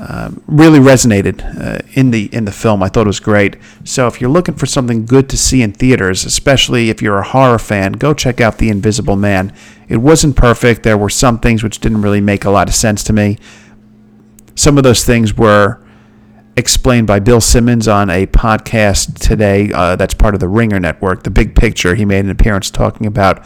uh, 0.00 0.30
really 0.46 0.78
resonated 0.78 1.44
uh, 1.60 1.78
in 1.92 2.10
the 2.10 2.34
in 2.34 2.46
the 2.46 2.52
film. 2.52 2.82
I 2.82 2.88
thought 2.88 3.02
it 3.02 3.06
was 3.06 3.20
great. 3.20 3.56
So 3.84 4.06
if 4.06 4.20
you're 4.20 4.30
looking 4.30 4.54
for 4.54 4.64
something 4.64 5.04
good 5.04 5.28
to 5.28 5.36
see 5.36 5.62
in 5.62 5.72
theaters, 5.72 6.24
especially 6.24 6.88
if 6.88 7.02
you're 7.02 7.18
a 7.18 7.22
horror 7.22 7.58
fan, 7.58 7.92
go 7.92 8.14
check 8.14 8.40
out 8.40 8.58
The 8.58 8.70
Invisible 8.70 9.16
Man. 9.16 9.52
It 9.88 9.98
wasn't 9.98 10.36
perfect. 10.36 10.82
There 10.82 10.96
were 10.96 11.10
some 11.10 11.38
things 11.38 11.62
which 11.62 11.80
didn't 11.80 12.00
really 12.00 12.22
make 12.22 12.46
a 12.46 12.50
lot 12.50 12.68
of 12.68 12.74
sense 12.74 13.04
to 13.04 13.12
me. 13.12 13.38
Some 14.54 14.78
of 14.78 14.84
those 14.84 15.04
things 15.04 15.36
were 15.36 15.82
explained 16.56 17.06
by 17.06 17.20
Bill 17.20 17.40
Simmons 17.40 17.86
on 17.88 18.10
a 18.10 18.26
podcast 18.26 19.18
today 19.18 19.72
uh, 19.72 19.96
that's 19.96 20.14
part 20.14 20.34
of 20.34 20.40
the 20.40 20.48
Ringer 20.48 20.80
Network, 20.80 21.22
The 21.22 21.30
Big 21.30 21.54
Picture. 21.54 21.94
He 21.94 22.04
made 22.04 22.24
an 22.24 22.30
appearance 22.30 22.70
talking 22.70 23.06
about 23.06 23.44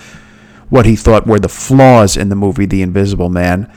what 0.70 0.86
he 0.86 0.96
thought 0.96 1.26
were 1.26 1.38
the 1.38 1.48
flaws 1.48 2.16
in 2.16 2.28
the 2.28 2.36
movie 2.36 2.66
The 2.66 2.82
Invisible 2.82 3.28
Man. 3.28 3.70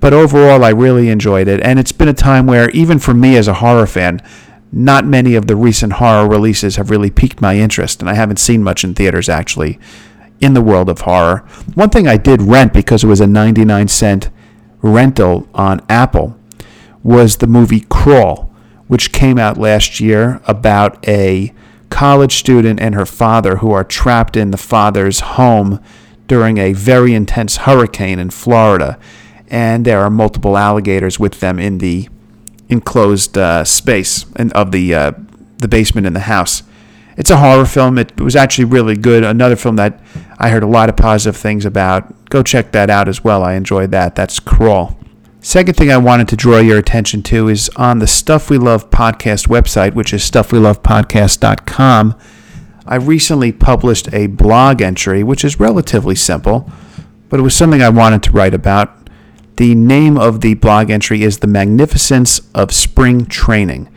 But 0.00 0.12
overall, 0.12 0.64
I 0.64 0.70
really 0.70 1.08
enjoyed 1.08 1.48
it, 1.48 1.60
and 1.62 1.78
it's 1.78 1.92
been 1.92 2.08
a 2.08 2.14
time 2.14 2.46
where, 2.46 2.70
even 2.70 2.98
for 2.98 3.14
me 3.14 3.36
as 3.36 3.48
a 3.48 3.54
horror 3.54 3.86
fan, 3.86 4.22
not 4.70 5.04
many 5.04 5.34
of 5.34 5.46
the 5.46 5.56
recent 5.56 5.94
horror 5.94 6.28
releases 6.28 6.76
have 6.76 6.90
really 6.90 7.10
piqued 7.10 7.40
my 7.40 7.56
interest, 7.56 8.00
and 8.00 8.08
I 8.08 8.14
haven't 8.14 8.38
seen 8.38 8.62
much 8.62 8.84
in 8.84 8.94
theaters 8.94 9.28
actually 9.28 9.78
in 10.40 10.54
the 10.54 10.62
world 10.62 10.88
of 10.88 11.00
horror. 11.00 11.38
One 11.74 11.90
thing 11.90 12.06
I 12.06 12.16
did 12.16 12.42
rent 12.42 12.72
because 12.72 13.02
it 13.02 13.08
was 13.08 13.20
a 13.20 13.26
99 13.26 13.88
cent 13.88 14.30
rental 14.82 15.48
on 15.52 15.84
Apple 15.88 16.38
was 17.02 17.38
the 17.38 17.46
movie 17.48 17.80
Crawl 17.88 18.47
which 18.88 19.12
came 19.12 19.38
out 19.38 19.56
last 19.56 20.00
year 20.00 20.40
about 20.46 21.06
a 21.08 21.54
college 21.90 22.36
student 22.36 22.80
and 22.80 22.94
her 22.94 23.06
father 23.06 23.56
who 23.56 23.70
are 23.70 23.84
trapped 23.84 24.36
in 24.36 24.50
the 24.50 24.56
father's 24.56 25.20
home 25.20 25.80
during 26.26 26.58
a 26.58 26.72
very 26.72 27.14
intense 27.14 27.58
hurricane 27.58 28.18
in 28.18 28.30
Florida. 28.30 28.98
And 29.48 29.84
there 29.84 30.00
are 30.00 30.10
multiple 30.10 30.58
alligators 30.58 31.18
with 31.18 31.40
them 31.40 31.58
in 31.58 31.78
the 31.78 32.08
enclosed 32.68 33.38
uh, 33.38 33.64
space 33.64 34.26
of 34.36 34.72
the, 34.72 34.94
uh, 34.94 35.12
the 35.58 35.68
basement 35.68 36.06
in 36.06 36.12
the 36.12 36.20
house. 36.20 36.62
It's 37.16 37.30
a 37.30 37.38
horror 37.38 37.64
film. 37.64 37.98
It 37.98 38.20
was 38.20 38.36
actually 38.36 38.66
really 38.66 38.94
good. 38.94 39.24
Another 39.24 39.56
film 39.56 39.76
that 39.76 40.00
I 40.38 40.50
heard 40.50 40.62
a 40.62 40.68
lot 40.68 40.88
of 40.88 40.96
positive 40.96 41.36
things 41.40 41.64
about. 41.64 42.28
Go 42.30 42.42
check 42.42 42.72
that 42.72 42.90
out 42.90 43.08
as 43.08 43.24
well. 43.24 43.42
I 43.42 43.54
enjoyed 43.54 43.90
that. 43.90 44.14
That's 44.14 44.38
Crawl. 44.38 44.96
Second 45.40 45.74
thing 45.74 45.90
I 45.90 45.98
wanted 45.98 46.26
to 46.28 46.36
draw 46.36 46.58
your 46.58 46.78
attention 46.78 47.22
to 47.24 47.48
is 47.48 47.70
on 47.76 48.00
the 48.00 48.08
Stuff 48.08 48.50
We 48.50 48.58
Love 48.58 48.90
podcast 48.90 49.46
website, 49.46 49.94
which 49.94 50.12
is 50.12 50.28
stuffwelovepodcast.com. 50.28 52.18
I 52.84 52.96
recently 52.96 53.52
published 53.52 54.12
a 54.12 54.26
blog 54.26 54.82
entry, 54.82 55.22
which 55.22 55.44
is 55.44 55.60
relatively 55.60 56.16
simple, 56.16 56.68
but 57.28 57.38
it 57.38 57.44
was 57.44 57.54
something 57.54 57.80
I 57.80 57.88
wanted 57.88 58.24
to 58.24 58.32
write 58.32 58.52
about. 58.52 59.08
The 59.56 59.76
name 59.76 60.18
of 60.18 60.40
the 60.40 60.54
blog 60.54 60.90
entry 60.90 61.22
is 61.22 61.38
The 61.38 61.46
Magnificence 61.46 62.40
of 62.52 62.72
Spring 62.72 63.24
Training. 63.24 63.88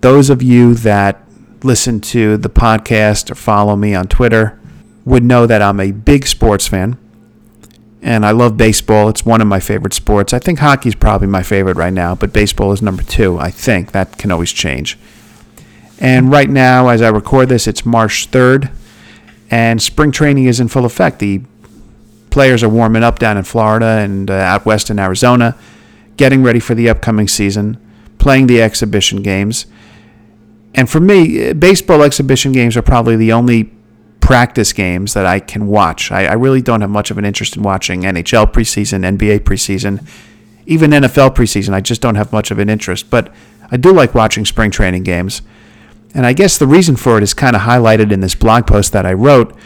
Those 0.00 0.28
of 0.28 0.42
you 0.42 0.74
that 0.74 1.24
listen 1.62 2.00
to 2.00 2.36
the 2.36 2.50
podcast 2.50 3.30
or 3.30 3.36
follow 3.36 3.76
me 3.76 3.94
on 3.94 4.08
Twitter 4.08 4.60
would 5.04 5.22
know 5.22 5.46
that 5.46 5.62
I'm 5.62 5.78
a 5.78 5.92
big 5.92 6.26
sports 6.26 6.66
fan 6.66 6.98
and 8.02 8.24
I 8.24 8.30
love 8.30 8.56
baseball. 8.56 9.08
It's 9.08 9.26
one 9.26 9.40
of 9.40 9.46
my 9.46 9.60
favorite 9.60 9.94
sports. 9.94 10.32
I 10.32 10.38
think 10.38 10.60
hockey's 10.60 10.94
probably 10.94 11.28
my 11.28 11.42
favorite 11.42 11.76
right 11.76 11.92
now, 11.92 12.14
but 12.14 12.32
baseball 12.32 12.72
is 12.72 12.80
number 12.80 13.02
two. 13.02 13.38
I 13.38 13.50
think 13.50 13.92
that 13.92 14.18
can 14.18 14.30
always 14.30 14.52
change. 14.52 14.98
And 16.00 16.30
right 16.30 16.48
now, 16.48 16.88
as 16.88 17.02
I 17.02 17.08
record 17.08 17.48
this, 17.48 17.66
it's 17.66 17.84
March 17.84 18.30
3rd, 18.30 18.70
and 19.50 19.82
spring 19.82 20.12
training 20.12 20.44
is 20.44 20.60
in 20.60 20.68
full 20.68 20.84
effect. 20.84 21.18
The 21.18 21.42
players 22.30 22.62
are 22.62 22.68
warming 22.68 23.02
up 23.02 23.18
down 23.18 23.36
in 23.36 23.42
Florida 23.42 23.86
and 23.86 24.30
uh, 24.30 24.34
out 24.34 24.64
west 24.64 24.90
in 24.90 24.98
Arizona, 24.98 25.56
getting 26.16 26.42
ready 26.42 26.60
for 26.60 26.74
the 26.74 26.88
upcoming 26.88 27.26
season, 27.26 27.78
playing 28.18 28.46
the 28.46 28.62
exhibition 28.62 29.22
games. 29.22 29.66
And 30.74 30.88
for 30.88 31.00
me, 31.00 31.52
baseball 31.52 32.02
exhibition 32.02 32.52
games 32.52 32.76
are 32.76 32.82
probably 32.82 33.16
the 33.16 33.32
only 33.32 33.72
practice 34.28 34.74
games 34.74 35.14
that 35.14 35.24
I 35.24 35.40
can 35.40 35.68
watch. 35.68 36.12
I, 36.12 36.26
I, 36.26 36.34
really 36.34 36.60
don't 36.60 36.82
have 36.82 36.90
much 36.90 37.10
of 37.10 37.16
an 37.16 37.24
interest 37.24 37.56
in 37.56 37.62
watching 37.62 38.02
NHL 38.02 38.52
preseason, 38.52 39.00
NBA 39.16 39.38
preseason, 39.40 40.06
even 40.66 40.90
NFL 40.90 41.34
preseason. 41.34 41.72
I 41.72 41.80
just 41.80 42.02
don't 42.02 42.16
have 42.16 42.30
much 42.30 42.50
of 42.50 42.58
an 42.58 42.68
interest. 42.68 43.08
But 43.08 43.34
I 43.70 43.78
do 43.78 43.90
like 43.90 44.14
watching 44.14 44.44
spring 44.44 44.70
training 44.70 45.04
games. 45.04 45.40
And 46.12 46.26
I 46.26 46.34
guess 46.34 46.58
the 46.58 46.66
reason 46.66 46.94
for 46.94 47.16
it 47.16 47.22
is 47.22 47.32
kind 47.32 47.56
of 47.56 47.62
highlighted 47.62 48.12
in 48.12 48.20
this 48.20 48.34
blog 48.34 48.66
post 48.66 48.92
that 48.92 49.06
I 49.06 49.14
wrote, 49.14 49.56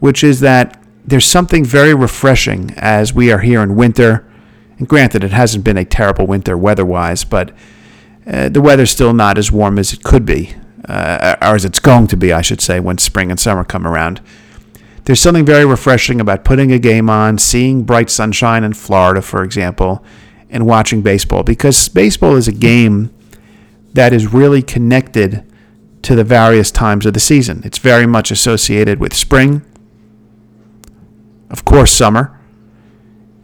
which 0.00 0.24
is 0.24 0.40
that 0.40 0.82
there's 1.06 1.24
something 1.24 1.64
very 1.64 1.94
refreshing 1.94 2.72
as 2.76 3.14
we 3.14 3.30
are 3.30 3.38
here 3.38 3.62
in 3.62 3.76
winter. 3.76 4.28
And 4.78 4.88
granted, 4.88 5.22
it 5.22 5.30
hasn't 5.30 5.62
been 5.62 5.78
a 5.78 5.84
terrible 5.84 6.26
winter 6.26 6.58
weather 6.58 6.84
wise, 6.84 7.22
but 7.22 7.54
uh, 8.26 8.48
the 8.48 8.60
weather's 8.60 8.90
still 8.90 9.14
not 9.14 9.38
as 9.38 9.52
warm 9.52 9.78
as 9.78 9.92
it 9.92 10.02
could 10.02 10.26
be 10.26 10.56
uh, 10.86 11.36
or 11.40 11.54
as 11.54 11.64
it's 11.64 11.80
going 11.80 12.06
to 12.08 12.16
be, 12.16 12.32
I 12.32 12.42
should 12.42 12.60
say, 12.60 12.80
when 12.80 12.98
spring 12.98 13.30
and 13.30 13.40
summer 13.40 13.64
come 13.64 13.86
around. 13.86 14.20
There's 15.04 15.20
something 15.20 15.46
very 15.46 15.64
refreshing 15.64 16.20
about 16.20 16.44
putting 16.44 16.70
a 16.70 16.78
game 16.78 17.08
on, 17.08 17.38
seeing 17.38 17.84
bright 17.84 18.10
sunshine 18.10 18.62
in 18.62 18.74
Florida, 18.74 19.22
for 19.22 19.42
example, 19.42 20.04
and 20.50 20.66
watching 20.66 21.00
baseball 21.02 21.42
because 21.42 21.88
baseball 21.88 22.36
is 22.36 22.46
a 22.46 22.52
game 22.52 23.10
that 23.94 24.12
is 24.12 24.32
really 24.32 24.62
connected 24.62 25.44
to 26.02 26.14
the 26.14 26.24
various 26.24 26.70
times 26.70 27.06
of 27.06 27.14
the 27.14 27.20
season. 27.20 27.62
It's 27.64 27.78
very 27.78 28.06
much 28.06 28.30
associated 28.30 29.00
with 29.00 29.14
spring, 29.14 29.62
of 31.50 31.64
course, 31.64 31.90
summer, 31.90 32.38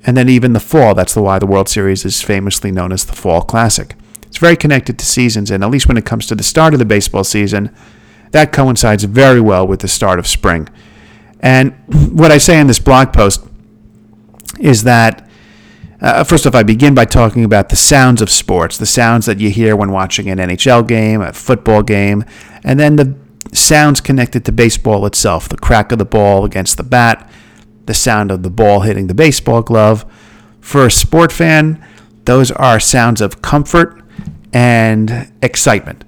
and 0.06 0.16
then 0.16 0.28
even 0.28 0.52
the 0.52 0.60
fall. 0.60 0.94
That's 0.94 1.14
the 1.14 1.22
why 1.22 1.38
the 1.38 1.46
World 1.46 1.68
Series 1.68 2.04
is 2.04 2.20
famously 2.22 2.70
known 2.70 2.92
as 2.92 3.06
the 3.06 3.14
Fall 3.14 3.42
Classic. 3.42 3.96
It's 4.34 4.40
very 4.40 4.56
connected 4.56 4.98
to 4.98 5.06
seasons, 5.06 5.52
and 5.52 5.62
at 5.62 5.70
least 5.70 5.86
when 5.86 5.96
it 5.96 6.04
comes 6.04 6.26
to 6.26 6.34
the 6.34 6.42
start 6.42 6.72
of 6.74 6.80
the 6.80 6.84
baseball 6.84 7.22
season, 7.22 7.72
that 8.32 8.50
coincides 8.50 9.04
very 9.04 9.40
well 9.40 9.64
with 9.64 9.78
the 9.78 9.86
start 9.86 10.18
of 10.18 10.26
spring. 10.26 10.68
And 11.38 11.72
what 11.86 12.32
I 12.32 12.38
say 12.38 12.58
in 12.58 12.66
this 12.66 12.80
blog 12.80 13.12
post 13.12 13.46
is 14.58 14.82
that, 14.82 15.30
uh, 16.00 16.24
first 16.24 16.48
off, 16.48 16.56
I 16.56 16.64
begin 16.64 16.96
by 16.96 17.04
talking 17.04 17.44
about 17.44 17.68
the 17.68 17.76
sounds 17.76 18.20
of 18.20 18.28
sports, 18.28 18.76
the 18.76 18.86
sounds 18.86 19.26
that 19.26 19.38
you 19.38 19.50
hear 19.50 19.76
when 19.76 19.92
watching 19.92 20.28
an 20.28 20.38
NHL 20.38 20.84
game, 20.88 21.20
a 21.20 21.32
football 21.32 21.84
game, 21.84 22.24
and 22.64 22.80
then 22.80 22.96
the 22.96 23.16
sounds 23.52 24.00
connected 24.00 24.44
to 24.46 24.50
baseball 24.50 25.06
itself 25.06 25.48
the 25.48 25.56
crack 25.56 25.92
of 25.92 25.98
the 25.98 26.04
ball 26.04 26.44
against 26.44 26.76
the 26.76 26.82
bat, 26.82 27.30
the 27.86 27.94
sound 27.94 28.32
of 28.32 28.42
the 28.42 28.50
ball 28.50 28.80
hitting 28.80 29.06
the 29.06 29.14
baseball 29.14 29.62
glove. 29.62 30.04
For 30.60 30.86
a 30.86 30.90
sport 30.90 31.30
fan, 31.30 31.86
those 32.24 32.50
are 32.50 32.80
sounds 32.80 33.20
of 33.20 33.40
comfort 33.40 34.00
and 34.54 35.30
excitement. 35.42 36.04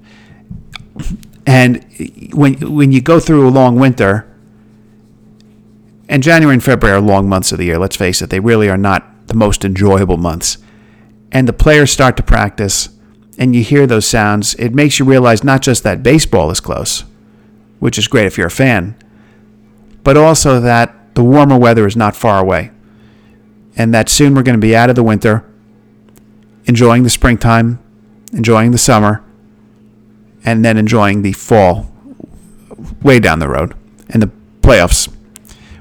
And 1.45 1.85
when 2.33 2.55
when 2.73 2.91
you 2.91 3.01
go 3.01 3.19
through 3.19 3.47
a 3.47 3.51
long 3.51 3.75
winter, 3.77 4.27
and 6.09 6.23
January 6.23 6.55
and 6.55 6.63
February 6.63 6.97
are 6.97 7.01
long 7.01 7.29
months 7.29 7.51
of 7.51 7.59
the 7.59 7.65
year, 7.65 7.77
let's 7.77 7.95
face 7.95 8.21
it, 8.21 8.29
they 8.29 8.39
really 8.39 8.69
are 8.69 8.77
not 8.77 9.27
the 9.27 9.35
most 9.35 9.63
enjoyable 9.63 10.17
months. 10.17 10.57
And 11.31 11.47
the 11.47 11.53
players 11.53 11.91
start 11.91 12.15
to 12.17 12.23
practice, 12.23 12.89
and 13.37 13.53
you 13.53 13.61
hear 13.61 13.85
those 13.85 14.07
sounds, 14.07 14.55
it 14.55 14.73
makes 14.73 14.97
you 14.97 15.05
realize 15.05 15.43
not 15.43 15.61
just 15.61 15.83
that 15.83 16.01
baseball 16.01 16.49
is 16.49 16.61
close, 16.61 17.03
which 17.79 17.97
is 17.97 18.07
great 18.07 18.25
if 18.25 18.37
you're 18.37 18.47
a 18.47 18.51
fan, 18.51 18.95
but 20.03 20.15
also 20.15 20.61
that 20.61 21.13
the 21.15 21.23
warmer 21.23 21.57
weather 21.57 21.85
is 21.85 21.97
not 21.97 22.15
far 22.15 22.39
away. 22.39 22.71
And 23.75 23.93
that 23.93 24.07
soon 24.07 24.33
we're 24.33 24.43
going 24.43 24.59
to 24.59 24.65
be 24.65 24.75
out 24.75 24.89
of 24.89 24.95
the 24.95 25.03
winter, 25.03 25.45
enjoying 26.65 27.03
the 27.03 27.09
springtime, 27.09 27.79
enjoying 28.33 28.71
the 28.71 28.77
summer, 28.77 29.23
and 30.43 30.63
then 30.63 30.77
enjoying 30.77 31.21
the 31.21 31.33
fall 31.33 31.91
way 33.01 33.19
down 33.19 33.39
the 33.39 33.49
road 33.49 33.73
and 34.09 34.21
the 34.21 34.31
playoffs. 34.61 35.11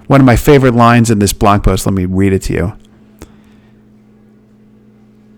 One 0.07 0.21
of 0.21 0.27
my 0.27 0.37
favorite 0.37 0.75
lines 0.75 1.11
in 1.11 1.19
this 1.19 1.33
blog 1.33 1.65
post, 1.65 1.87
let 1.87 1.95
me 1.95 2.05
read 2.05 2.33
it 2.33 2.43
to 2.43 2.53
you. 2.53 2.79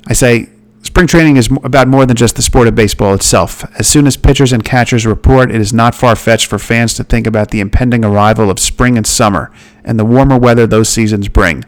I 0.06 0.12
say, 0.12 0.50
Spring 0.82 1.06
training 1.06 1.36
is 1.36 1.50
about 1.64 1.86
more 1.86 2.06
than 2.06 2.16
just 2.16 2.36
the 2.36 2.42
sport 2.42 2.66
of 2.66 2.74
baseball 2.74 3.12
itself. 3.12 3.64
As 3.78 3.86
soon 3.86 4.06
as 4.06 4.16
pitchers 4.16 4.52
and 4.52 4.64
catchers 4.64 5.04
report, 5.04 5.50
it 5.50 5.60
is 5.60 5.72
not 5.72 5.94
far 5.94 6.16
fetched 6.16 6.46
for 6.46 6.58
fans 6.58 6.94
to 6.94 7.04
think 7.04 7.26
about 7.26 7.50
the 7.50 7.60
impending 7.60 8.04
arrival 8.04 8.50
of 8.50 8.58
spring 8.58 8.96
and 8.96 9.06
summer 9.06 9.52
and 9.84 9.98
the 9.98 10.04
warmer 10.04 10.38
weather 10.38 10.66
those 10.66 10.88
seasons 10.88 11.28
bring. 11.28 11.64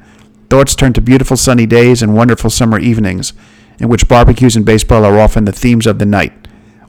Thoughts 0.48 0.74
turn 0.74 0.92
to 0.94 1.00
beautiful 1.00 1.36
sunny 1.36 1.66
days 1.66 2.02
and 2.02 2.16
wonderful 2.16 2.50
summer 2.50 2.78
evenings, 2.78 3.32
in 3.80 3.88
which 3.88 4.06
barbecues 4.06 4.54
and 4.54 4.64
baseball 4.64 5.04
are 5.04 5.18
often 5.18 5.46
the 5.46 5.52
themes 5.52 5.86
of 5.86 5.98
the 5.98 6.06
night. 6.06 6.32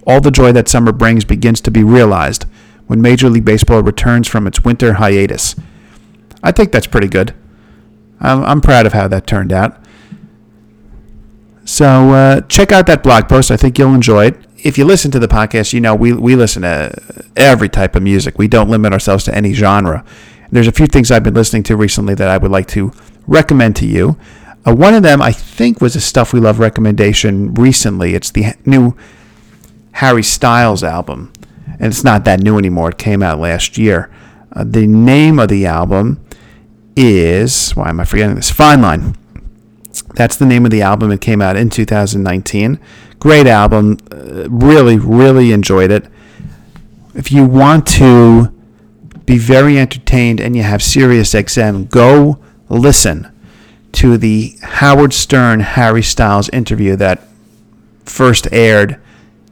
All 0.05 0.21
the 0.21 0.31
joy 0.31 0.51
that 0.51 0.67
summer 0.67 0.91
brings 0.91 1.25
begins 1.25 1.61
to 1.61 1.71
be 1.71 1.83
realized 1.83 2.45
when 2.87 3.01
Major 3.01 3.29
League 3.29 3.45
Baseball 3.45 3.81
returns 3.81 4.27
from 4.27 4.45
its 4.45 4.63
winter 4.63 4.93
hiatus. 4.93 5.55
I 6.43 6.51
think 6.51 6.71
that's 6.71 6.87
pretty 6.87 7.07
good. 7.07 7.33
I'm, 8.19 8.43
I'm 8.43 8.61
proud 8.61 8.85
of 8.85 8.93
how 8.93 9.07
that 9.07 9.25
turned 9.25 9.53
out. 9.53 9.77
So 11.63 12.11
uh, 12.11 12.41
check 12.41 12.71
out 12.71 12.87
that 12.87 13.03
blog 13.03 13.29
post. 13.29 13.51
I 13.51 13.57
think 13.57 13.77
you'll 13.77 13.95
enjoy 13.95 14.27
it. 14.27 14.37
If 14.57 14.77
you 14.77 14.85
listen 14.85 15.09
to 15.11 15.19
the 15.19 15.27
podcast, 15.27 15.73
you 15.73 15.79
know 15.79 15.95
we, 15.95 16.13
we 16.13 16.35
listen 16.35 16.63
to 16.63 17.23
every 17.37 17.69
type 17.69 17.95
of 17.95 18.03
music. 18.03 18.37
We 18.37 18.47
don't 18.47 18.69
limit 18.69 18.93
ourselves 18.93 19.23
to 19.25 19.35
any 19.35 19.53
genre. 19.53 20.03
There's 20.51 20.67
a 20.67 20.71
few 20.71 20.87
things 20.87 21.11
I've 21.11 21.23
been 21.23 21.33
listening 21.33 21.63
to 21.63 21.77
recently 21.77 22.13
that 22.15 22.27
I 22.27 22.37
would 22.37 22.51
like 22.51 22.67
to 22.69 22.91
recommend 23.25 23.75
to 23.77 23.85
you. 23.85 24.17
Uh, 24.65 24.75
one 24.75 24.93
of 24.93 25.03
them, 25.03 25.21
I 25.21 25.31
think, 25.31 25.81
was 25.81 25.95
a 25.95 26.01
Stuff 26.01 26.33
We 26.33 26.39
Love 26.39 26.59
recommendation 26.59 27.53
recently. 27.55 28.13
It's 28.13 28.31
the 28.31 28.53
new 28.65 28.95
Harry 29.93 30.23
Styles 30.23 30.83
album. 30.83 31.33
And 31.65 31.91
it's 31.91 32.03
not 32.03 32.25
that 32.25 32.41
new 32.41 32.57
anymore. 32.57 32.89
It 32.89 32.97
came 32.97 33.23
out 33.23 33.39
last 33.39 33.77
year. 33.77 34.11
Uh, 34.53 34.63
the 34.63 34.85
name 34.85 35.39
of 35.39 35.49
the 35.49 35.65
album 35.65 36.23
is, 36.95 37.71
why 37.71 37.89
am 37.89 37.99
I 37.99 38.05
forgetting 38.05 38.35
this? 38.35 38.51
Fine 38.51 38.81
Line. 38.81 39.15
That's 40.13 40.35
the 40.35 40.45
name 40.45 40.65
of 40.65 40.71
the 40.71 40.81
album. 40.83 41.11
It 41.11 41.21
came 41.21 41.41
out 41.41 41.57
in 41.57 41.69
2019. 41.69 42.79
Great 43.19 43.47
album. 43.47 43.97
Uh, 44.11 44.47
really, 44.49 44.97
really 44.97 45.51
enjoyed 45.51 45.91
it. 45.91 46.05
If 47.15 47.31
you 47.31 47.45
want 47.45 47.87
to 47.87 48.53
be 49.25 49.37
very 49.37 49.79
entertained 49.79 50.39
and 50.39 50.55
you 50.55 50.63
have 50.63 50.83
Sirius 50.83 51.33
XM, 51.33 51.89
go 51.89 52.39
listen 52.69 53.30
to 53.93 54.17
the 54.17 54.55
Howard 54.61 55.13
Stern 55.13 55.59
Harry 55.59 56.03
Styles 56.03 56.49
interview 56.49 56.95
that 56.95 57.27
first 58.05 58.47
aired 58.51 58.99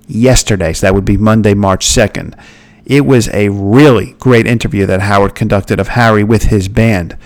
yesterday. 0.07 0.73
So 0.73 0.87
that 0.87 0.95
would 0.95 1.05
be 1.05 1.17
Monday, 1.17 1.53
March 1.53 1.85
2nd. 1.87 2.39
It 2.85 3.05
was 3.05 3.29
a 3.29 3.49
really 3.49 4.13
great 4.13 4.47
interview 4.47 4.85
that 4.87 5.01
Howard 5.01 5.35
conducted 5.35 5.79
of 5.79 5.89
Harry 5.89 6.23
with 6.23 6.43
his 6.43 6.67
band 6.67 7.17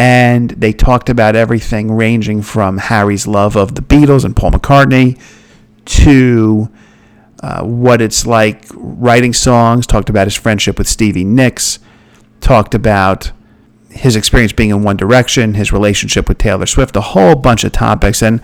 and 0.00 0.52
they 0.52 0.72
talked 0.72 1.10
about 1.10 1.36
everything 1.36 1.92
ranging 1.92 2.40
from 2.40 2.78
Harry's 2.78 3.26
love 3.26 3.54
of 3.54 3.74
the 3.74 3.82
Beatles 3.82 4.24
and 4.24 4.34
Paul 4.34 4.52
McCartney 4.52 5.20
to 5.84 6.70
uh, 7.42 7.62
what 7.62 8.00
it's 8.00 8.24
like 8.24 8.64
writing 8.72 9.34
songs, 9.34 9.86
talked 9.86 10.08
about 10.08 10.26
his 10.26 10.34
friendship 10.34 10.78
with 10.78 10.88
Stevie 10.88 11.24
Nicks, 11.24 11.80
talked 12.40 12.74
about 12.74 13.32
his 13.90 14.16
experience 14.16 14.52
being 14.52 14.70
in 14.70 14.82
One 14.82 14.96
Direction, 14.96 15.54
his 15.54 15.72
relationship 15.72 16.28
with 16.28 16.38
Taylor 16.38 16.66
Swift, 16.66 16.96
a 16.96 17.00
whole 17.00 17.34
bunch 17.34 17.64
of 17.64 17.72
topics. 17.72 18.22
And 18.22 18.40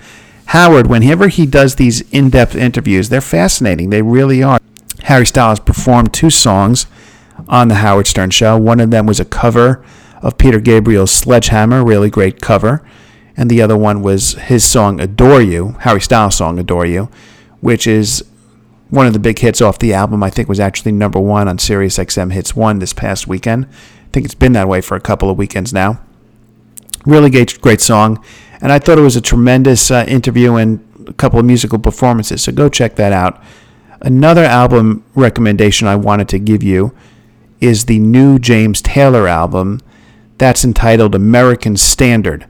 Howard, 0.46 0.86
whenever 0.86 1.28
he 1.28 1.46
does 1.46 1.76
these 1.76 2.02
in 2.10 2.30
depth 2.30 2.54
interviews, 2.54 3.08
they're 3.08 3.20
fascinating. 3.20 3.90
They 3.90 4.02
really 4.02 4.42
are. 4.42 4.60
Harry 5.04 5.26
Styles 5.26 5.60
performed 5.60 6.12
two 6.12 6.30
songs 6.30 6.86
on 7.48 7.68
The 7.68 7.76
Howard 7.76 8.06
Stern 8.06 8.30
Show. 8.30 8.56
One 8.56 8.80
of 8.80 8.90
them 8.90 9.06
was 9.06 9.20
a 9.20 9.24
cover 9.24 9.84
of 10.22 10.38
Peter 10.38 10.60
Gabriel's 10.60 11.12
Sledgehammer, 11.12 11.84
really 11.84 12.10
great 12.10 12.40
cover. 12.40 12.86
And 13.36 13.50
the 13.50 13.60
other 13.60 13.76
one 13.76 14.02
was 14.02 14.32
his 14.34 14.64
song 14.64 15.00
Adore 15.00 15.42
You, 15.42 15.76
Harry 15.80 16.00
Styles' 16.00 16.36
song 16.36 16.58
Adore 16.58 16.86
You, 16.86 17.10
which 17.60 17.86
is 17.86 18.24
one 18.88 19.06
of 19.06 19.12
the 19.12 19.18
big 19.18 19.38
hits 19.38 19.60
off 19.60 19.78
the 19.78 19.92
album. 19.92 20.22
I 20.22 20.30
think 20.30 20.48
was 20.48 20.60
actually 20.60 20.92
number 20.92 21.20
one 21.20 21.48
on 21.48 21.58
Sirius 21.58 21.98
XM 21.98 22.32
Hits 22.32 22.56
1 22.56 22.78
this 22.78 22.92
past 22.92 23.26
weekend. 23.26 23.68
Think 24.16 24.24
it's 24.24 24.34
been 24.34 24.54
that 24.54 24.66
way 24.66 24.80
for 24.80 24.96
a 24.96 25.00
couple 25.00 25.28
of 25.28 25.36
weekends 25.36 25.74
now. 25.74 26.00
Really 27.04 27.28
great, 27.28 27.60
great 27.60 27.82
song. 27.82 28.24
And 28.62 28.72
I 28.72 28.78
thought 28.78 28.96
it 28.96 29.02
was 29.02 29.14
a 29.14 29.20
tremendous 29.20 29.90
uh, 29.90 30.06
interview 30.08 30.54
and 30.54 30.82
a 31.06 31.12
couple 31.12 31.38
of 31.38 31.44
musical 31.44 31.78
performances. 31.78 32.42
So 32.42 32.50
go 32.50 32.70
check 32.70 32.96
that 32.96 33.12
out. 33.12 33.44
Another 34.00 34.42
album 34.42 35.04
recommendation 35.14 35.86
I 35.86 35.96
wanted 35.96 36.30
to 36.30 36.38
give 36.38 36.62
you 36.62 36.94
is 37.60 37.84
the 37.84 37.98
new 37.98 38.38
James 38.38 38.80
Taylor 38.80 39.28
album 39.28 39.82
that's 40.38 40.64
entitled 40.64 41.14
American 41.14 41.76
Standard. 41.76 42.46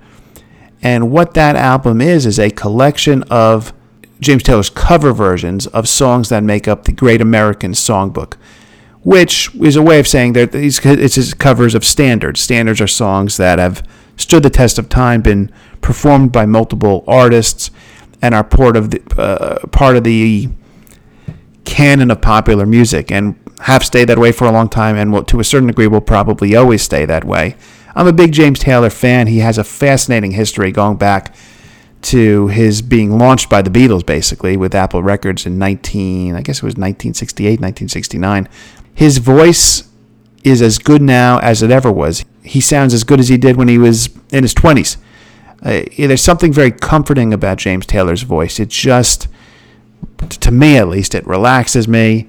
And 0.84 1.10
what 1.10 1.34
that 1.34 1.56
album 1.56 2.00
is, 2.00 2.26
is 2.26 2.38
a 2.38 2.50
collection 2.50 3.24
of 3.24 3.72
James 4.20 4.44
Taylor's 4.44 4.70
cover 4.70 5.12
versions 5.12 5.66
of 5.66 5.88
songs 5.88 6.28
that 6.28 6.44
make 6.44 6.68
up 6.68 6.84
the 6.84 6.92
Great 6.92 7.20
American 7.20 7.72
Songbook, 7.72 8.34
which 9.06 9.54
is 9.54 9.76
a 9.76 9.82
way 9.82 10.00
of 10.00 10.08
saying 10.08 10.32
that 10.32 10.50
these 10.50 10.84
it's 10.84 11.14
his 11.14 11.32
covers 11.32 11.76
of 11.76 11.84
standards. 11.84 12.40
Standards 12.40 12.80
are 12.80 12.88
songs 12.88 13.36
that 13.36 13.60
have 13.60 13.86
stood 14.16 14.42
the 14.42 14.50
test 14.50 14.80
of 14.80 14.88
time, 14.88 15.22
been 15.22 15.48
performed 15.80 16.32
by 16.32 16.44
multiple 16.44 17.04
artists, 17.06 17.70
and 18.20 18.34
are 18.34 18.42
part 18.42 18.76
of 18.76 18.90
the, 18.90 19.00
uh, 19.16 19.64
part 19.68 19.94
of 19.94 20.02
the 20.02 20.48
canon 21.64 22.10
of 22.10 22.20
popular 22.20 22.66
music 22.66 23.12
and 23.12 23.38
have 23.60 23.84
stayed 23.84 24.06
that 24.06 24.18
way 24.18 24.32
for 24.32 24.48
a 24.48 24.50
long 24.50 24.68
time 24.68 24.96
and 24.96 25.12
will, 25.12 25.22
to 25.22 25.38
a 25.38 25.44
certain 25.44 25.68
degree 25.68 25.86
will 25.86 26.00
probably 26.00 26.56
always 26.56 26.82
stay 26.82 27.04
that 27.04 27.22
way. 27.22 27.54
I'm 27.94 28.08
a 28.08 28.12
big 28.12 28.32
James 28.32 28.58
Taylor 28.58 28.90
fan. 28.90 29.28
He 29.28 29.38
has 29.38 29.56
a 29.56 29.62
fascinating 29.62 30.32
history 30.32 30.72
going 30.72 30.96
back 30.96 31.32
to 32.02 32.48
his 32.48 32.82
being 32.82 33.18
launched 33.20 33.48
by 33.48 33.62
the 33.62 33.70
Beatles, 33.70 34.04
basically, 34.04 34.56
with 34.56 34.74
Apple 34.74 35.04
Records 35.04 35.46
in 35.46 35.58
19, 35.58 36.34
I 36.34 36.40
guess 36.40 36.56
it 36.58 36.62
was 36.64 36.72
1968, 36.72 37.60
1969. 37.60 38.48
His 38.96 39.18
voice 39.18 39.88
is 40.42 40.62
as 40.62 40.78
good 40.78 41.02
now 41.02 41.38
as 41.40 41.62
it 41.62 41.70
ever 41.70 41.92
was. 41.92 42.24
He 42.42 42.62
sounds 42.62 42.94
as 42.94 43.04
good 43.04 43.20
as 43.20 43.28
he 43.28 43.36
did 43.36 43.56
when 43.56 43.68
he 43.68 43.76
was 43.76 44.08
in 44.32 44.42
his 44.42 44.54
20s. 44.54 44.96
Uh, 45.62 45.82
there's 45.98 46.22
something 46.22 46.52
very 46.52 46.70
comforting 46.70 47.34
about 47.34 47.58
James 47.58 47.84
Taylor's 47.84 48.22
voice. 48.22 48.58
It 48.58 48.70
just, 48.70 49.28
to 50.40 50.50
me 50.50 50.78
at 50.78 50.88
least, 50.88 51.14
it 51.14 51.26
relaxes 51.26 51.86
me. 51.86 52.28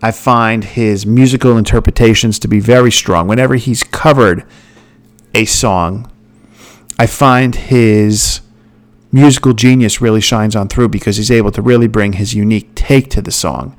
I 0.00 0.10
find 0.10 0.64
his 0.64 1.04
musical 1.04 1.58
interpretations 1.58 2.38
to 2.38 2.48
be 2.48 2.58
very 2.58 2.90
strong. 2.90 3.28
Whenever 3.28 3.56
he's 3.56 3.82
covered 3.82 4.46
a 5.34 5.44
song, 5.44 6.10
I 6.98 7.06
find 7.06 7.54
his 7.54 8.40
musical 9.12 9.52
genius 9.52 10.00
really 10.00 10.20
shines 10.22 10.56
on 10.56 10.68
through 10.68 10.88
because 10.88 11.18
he's 11.18 11.30
able 11.30 11.50
to 11.52 11.60
really 11.60 11.86
bring 11.86 12.14
his 12.14 12.34
unique 12.34 12.74
take 12.74 13.10
to 13.10 13.20
the 13.20 13.30
song. 13.30 13.76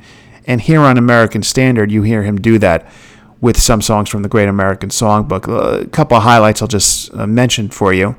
And 0.50 0.60
here 0.60 0.82
on 0.82 0.98
American 0.98 1.44
Standard, 1.44 1.92
you 1.92 2.02
hear 2.02 2.24
him 2.24 2.42
do 2.42 2.58
that 2.58 2.92
with 3.40 3.62
some 3.62 3.84
songs 3.84 4.10
from 4.10 4.24
the 4.24 4.28
Great 4.28 4.50
American 4.50 4.90
Songbook. 4.90 5.48
A 5.48 5.88
couple 5.90 6.18
of 6.18 6.24
highlights 6.24 6.64
I'll 6.64 6.68
just 6.68 7.14
uh, 7.14 7.28
mention 7.28 7.70
for 7.70 7.94
you. 7.94 8.16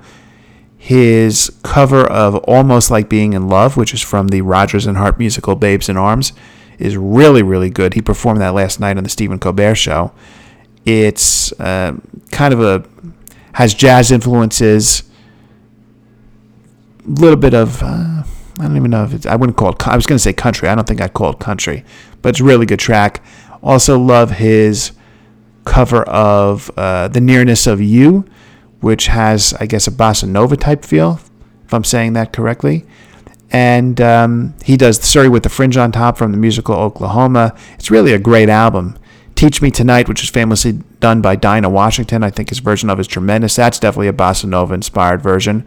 His 0.79 1.53
cover 1.65 2.07
of 2.07 2.37
Almost 2.37 2.89
Like 2.89 3.09
Being 3.09 3.33
in 3.33 3.49
Love, 3.49 3.77
which 3.77 3.93
is 3.93 4.01
from 4.01 4.29
the 4.29 4.43
Rodgers 4.43 4.87
and 4.87 4.97
Hart 4.97 5.19
musical 5.19 5.57
Babes 5.57 5.89
in 5.89 5.97
Arms, 5.97 6.33
is 6.79 6.97
really, 6.97 7.43
really 7.43 7.69
good. 7.69 7.95
He 7.95 8.01
performed 8.01 8.41
that 8.41 8.55
last 8.55 8.79
night 8.79 8.97
on 8.97 9.03
the 9.03 9.11
Stephen 9.11 9.41
Colbert 9.41 9.75
Show. 9.75 10.13
It's 10.87 11.53
uh, 11.61 11.97
kind 12.31 12.55
of 12.55 12.63
a 12.63 12.85
has 13.55 13.75
jazz 13.75 14.13
influences, 14.13 15.03
a 17.05 17.11
little 17.11 17.37
bit 17.37 17.55
of 17.55 17.83
uh, 17.83 18.23
I 18.61 18.67
don't 18.67 18.77
even 18.77 18.91
know 18.91 19.05
if 19.05 19.15
it's 19.15 19.27
I 19.27 19.37
wouldn't 19.37 19.57
call 19.57 19.71
it 19.71 19.89
I 19.89 19.97
was 19.97 20.07
going 20.07 20.17
to 20.17 20.23
say 20.23 20.33
country. 20.33 20.69
I 20.69 20.75
don't 20.75 20.87
think 20.87 21.01
I'd 21.01 21.15
call 21.15 21.31
it 21.31 21.39
country, 21.39 21.85
but 22.23 22.31
it's 22.31 22.41
a 22.41 22.45
really 22.45 22.67
good 22.67 22.79
track. 22.79 23.23
Also 23.63 23.99
love 23.99 24.33
his 24.33 24.93
cover 25.65 26.03
of 26.05 26.71
uh, 26.77 27.09
the 27.09 27.21
nearness 27.21 27.67
of 27.67 27.81
you, 27.81 28.25
which 28.81 29.07
has 29.07 29.55
I 29.55 29.67
guess 29.67 29.87
a 29.87 29.91
bossa 29.91 30.29
nova 30.29 30.57
type 30.57 30.85
feel, 30.85 31.21
if 31.65 31.75
I'm 31.75 31.85
saying 31.85 32.13
that 32.15 32.33
correctly. 32.33 32.87
And 33.53 34.01
um, 34.01 34.55
he 34.65 34.77
does 34.77 35.01
Surrey 35.01 35.29
with 35.29 35.43
the 35.43 35.49
Fringe 35.49 35.77
on 35.77 35.91
Top 35.91 36.17
from 36.17 36.31
the 36.31 36.39
musical 36.39 36.77
Oklahoma. 36.77 37.57
It's 37.75 37.91
really 37.91 38.13
a 38.13 38.19
great 38.19 38.49
album. 38.49 38.97
Teach 39.35 39.61
Me 39.63 39.71
Tonight, 39.71 40.09
which 40.09 40.23
is 40.23 40.31
famously 40.31 40.73
done 41.01 41.21
by 41.21 41.35
Dinah 41.35 41.71
Washington. 41.71 42.23
I 42.23 42.31
think 42.31 42.51
his 42.51 42.59
version 42.59 42.91
of 42.91 43.01
is 43.01 43.07
tremendous. 43.09 43.57
That's 43.57 43.79
definitely 43.79 44.09
a 44.09 44.13
bossa 44.13 44.45
nova 44.45 44.75
inspired 44.75 45.23
version. 45.23 45.67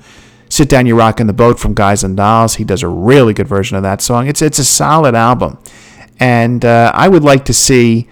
Sit 0.53 0.69
Down 0.69 0.85
You 0.85 0.95
Rock 0.95 1.19
in 1.19 1.25
the 1.25 1.33
Boat 1.33 1.59
from 1.59 1.73
Guys 1.73 2.03
and 2.03 2.15
Dolls. 2.15 2.53
He 2.53 2.63
does 2.63 2.83
a 2.83 2.87
really 2.87 3.33
good 3.33 3.47
version 3.47 3.75
of 3.75 3.81
that 3.81 4.03
song. 4.03 4.27
It's, 4.27 4.39
it's 4.39 4.59
a 4.59 4.63
solid 4.63 5.15
album. 5.15 5.57
And 6.19 6.63
uh, 6.63 6.91
I 6.93 7.07
would 7.07 7.23
like 7.23 7.43
to 7.45 7.53
see 7.55 8.07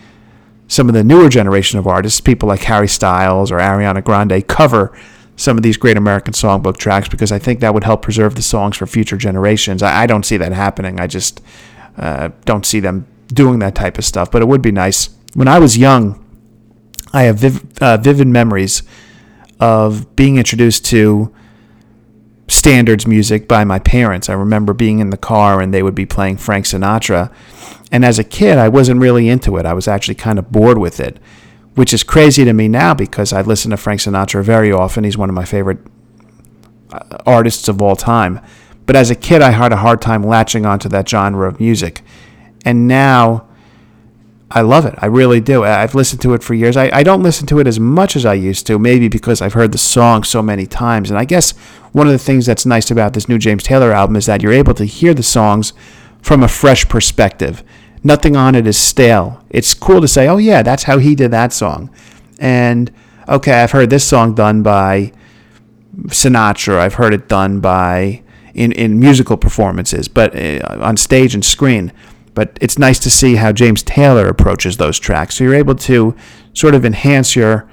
some 0.67 0.89
of 0.89 0.95
the 0.95 1.03
newer 1.03 1.29
generation 1.29 1.77
of 1.77 1.85
artists, 1.85 2.19
people 2.19 2.49
like 2.49 2.61
Harry 2.61 2.87
Styles 2.87 3.51
or 3.51 3.59
Ariana 3.59 4.03
Grande, 4.03 4.47
cover 4.47 4.91
some 5.35 5.55
of 5.55 5.61
these 5.61 5.77
great 5.77 5.97
American 5.97 6.33
songbook 6.33 6.77
tracks 6.77 7.07
because 7.07 7.31
I 7.31 7.37
think 7.37 7.59
that 7.59 7.75
would 7.75 7.83
help 7.83 8.01
preserve 8.01 8.33
the 8.33 8.41
songs 8.41 8.75
for 8.75 8.87
future 8.87 9.17
generations. 9.17 9.83
I, 9.83 10.01
I 10.01 10.07
don't 10.07 10.25
see 10.25 10.37
that 10.37 10.51
happening. 10.51 10.99
I 10.99 11.05
just 11.05 11.41
uh, 11.95 12.29
don't 12.45 12.65
see 12.65 12.79
them 12.79 13.05
doing 13.27 13.59
that 13.59 13.75
type 13.75 13.99
of 13.99 14.03
stuff, 14.03 14.31
but 14.31 14.41
it 14.41 14.47
would 14.47 14.63
be 14.63 14.71
nice. 14.71 15.11
When 15.35 15.47
I 15.47 15.59
was 15.59 15.77
young, 15.77 16.25
I 17.13 17.21
have 17.21 17.37
viv- 17.37 17.77
uh, 17.79 17.97
vivid 17.97 18.29
memories 18.29 18.81
of 19.59 20.15
being 20.15 20.37
introduced 20.37 20.85
to 20.85 21.35
standards 22.51 23.07
music 23.07 23.47
by 23.47 23.63
my 23.63 23.79
parents. 23.79 24.29
I 24.29 24.33
remember 24.33 24.73
being 24.73 24.99
in 24.99 25.09
the 25.09 25.17
car 25.17 25.61
and 25.61 25.73
they 25.73 25.81
would 25.83 25.95
be 25.95 26.05
playing 26.05 26.37
Frank 26.37 26.65
Sinatra. 26.65 27.33
And 27.91 28.05
as 28.05 28.19
a 28.19 28.23
kid, 28.23 28.57
I 28.57 28.69
wasn't 28.69 28.99
really 28.99 29.29
into 29.29 29.57
it. 29.57 29.65
I 29.65 29.73
was 29.73 29.87
actually 29.87 30.15
kind 30.15 30.37
of 30.37 30.51
bored 30.51 30.77
with 30.77 30.99
it, 30.99 31.17
which 31.75 31.93
is 31.93 32.03
crazy 32.03 32.43
to 32.45 32.53
me 32.53 32.67
now 32.67 32.93
because 32.93 33.33
I 33.33 33.41
listen 33.41 33.71
to 33.71 33.77
Frank 33.77 34.01
Sinatra 34.01 34.43
very 34.43 34.71
often. 34.71 35.03
He's 35.03 35.17
one 35.17 35.29
of 35.29 35.35
my 35.35 35.45
favorite 35.45 35.79
uh, 36.91 37.17
artists 37.25 37.67
of 37.67 37.81
all 37.81 37.95
time. 37.95 38.41
But 38.85 38.95
as 38.95 39.09
a 39.09 39.15
kid, 39.15 39.41
I 39.41 39.51
had 39.51 39.71
a 39.71 39.77
hard 39.77 40.01
time 40.01 40.23
latching 40.23 40.65
onto 40.65 40.89
that 40.89 41.07
genre 41.07 41.47
of 41.47 41.59
music. 41.59 42.01
And 42.65 42.87
now 42.87 43.47
I 44.53 44.61
love 44.61 44.85
it. 44.85 44.95
I 44.97 45.05
really 45.05 45.39
do. 45.39 45.63
I've 45.63 45.95
listened 45.95 46.21
to 46.21 46.33
it 46.33 46.43
for 46.43 46.53
years. 46.53 46.77
I, 46.77 46.89
I 46.91 47.03
don't 47.03 47.23
listen 47.23 47.47
to 47.47 47.59
it 47.59 47.67
as 47.67 47.79
much 47.79 48.15
as 48.15 48.25
I 48.25 48.33
used 48.33 48.67
to, 48.67 48.77
maybe 48.77 49.07
because 49.07 49.41
I've 49.41 49.53
heard 49.53 49.71
the 49.71 49.77
song 49.77 50.23
so 50.23 50.41
many 50.41 50.65
times. 50.65 51.09
And 51.09 51.17
I 51.17 51.25
guess 51.25 51.51
one 51.91 52.07
of 52.07 52.13
the 52.13 52.19
things 52.19 52.45
that's 52.45 52.65
nice 52.65 52.91
about 52.91 53.13
this 53.13 53.29
new 53.29 53.37
James 53.37 53.63
Taylor 53.63 53.91
album 53.91 54.15
is 54.15 54.25
that 54.25 54.41
you're 54.41 54.53
able 54.53 54.73
to 54.75 54.85
hear 54.85 55.13
the 55.13 55.23
songs 55.23 55.73
from 56.21 56.43
a 56.43 56.47
fresh 56.47 56.87
perspective. 56.87 57.63
Nothing 58.03 58.35
on 58.35 58.55
it 58.55 58.67
is 58.67 58.77
stale. 58.77 59.43
It's 59.49 59.73
cool 59.73 60.01
to 60.01 60.07
say, 60.07 60.27
oh, 60.27 60.37
yeah, 60.37 60.63
that's 60.63 60.83
how 60.83 60.97
he 60.97 61.15
did 61.15 61.31
that 61.31 61.53
song. 61.53 61.89
And 62.39 62.91
okay, 63.27 63.61
I've 63.61 63.71
heard 63.71 63.89
this 63.89 64.03
song 64.03 64.33
done 64.35 64.63
by 64.63 65.13
Sinatra. 66.07 66.77
I've 66.77 66.95
heard 66.95 67.13
it 67.13 67.27
done 67.27 67.59
by 67.59 68.23
in, 68.53 68.71
in 68.71 68.99
musical 68.99 69.37
performances, 69.37 70.07
but 70.07 70.35
uh, 70.35 70.77
on 70.81 70.97
stage 70.97 71.33
and 71.33 71.45
screen. 71.45 71.91
But 72.33 72.57
it's 72.61 72.79
nice 72.79 72.99
to 72.99 73.09
see 73.09 73.35
how 73.35 73.51
James 73.51 73.83
Taylor 73.83 74.27
approaches 74.27 74.77
those 74.77 74.97
tracks. 74.99 75.35
So 75.35 75.43
you're 75.43 75.55
able 75.55 75.75
to 75.75 76.15
sort 76.53 76.75
of 76.75 76.85
enhance 76.85 77.35
your 77.35 77.69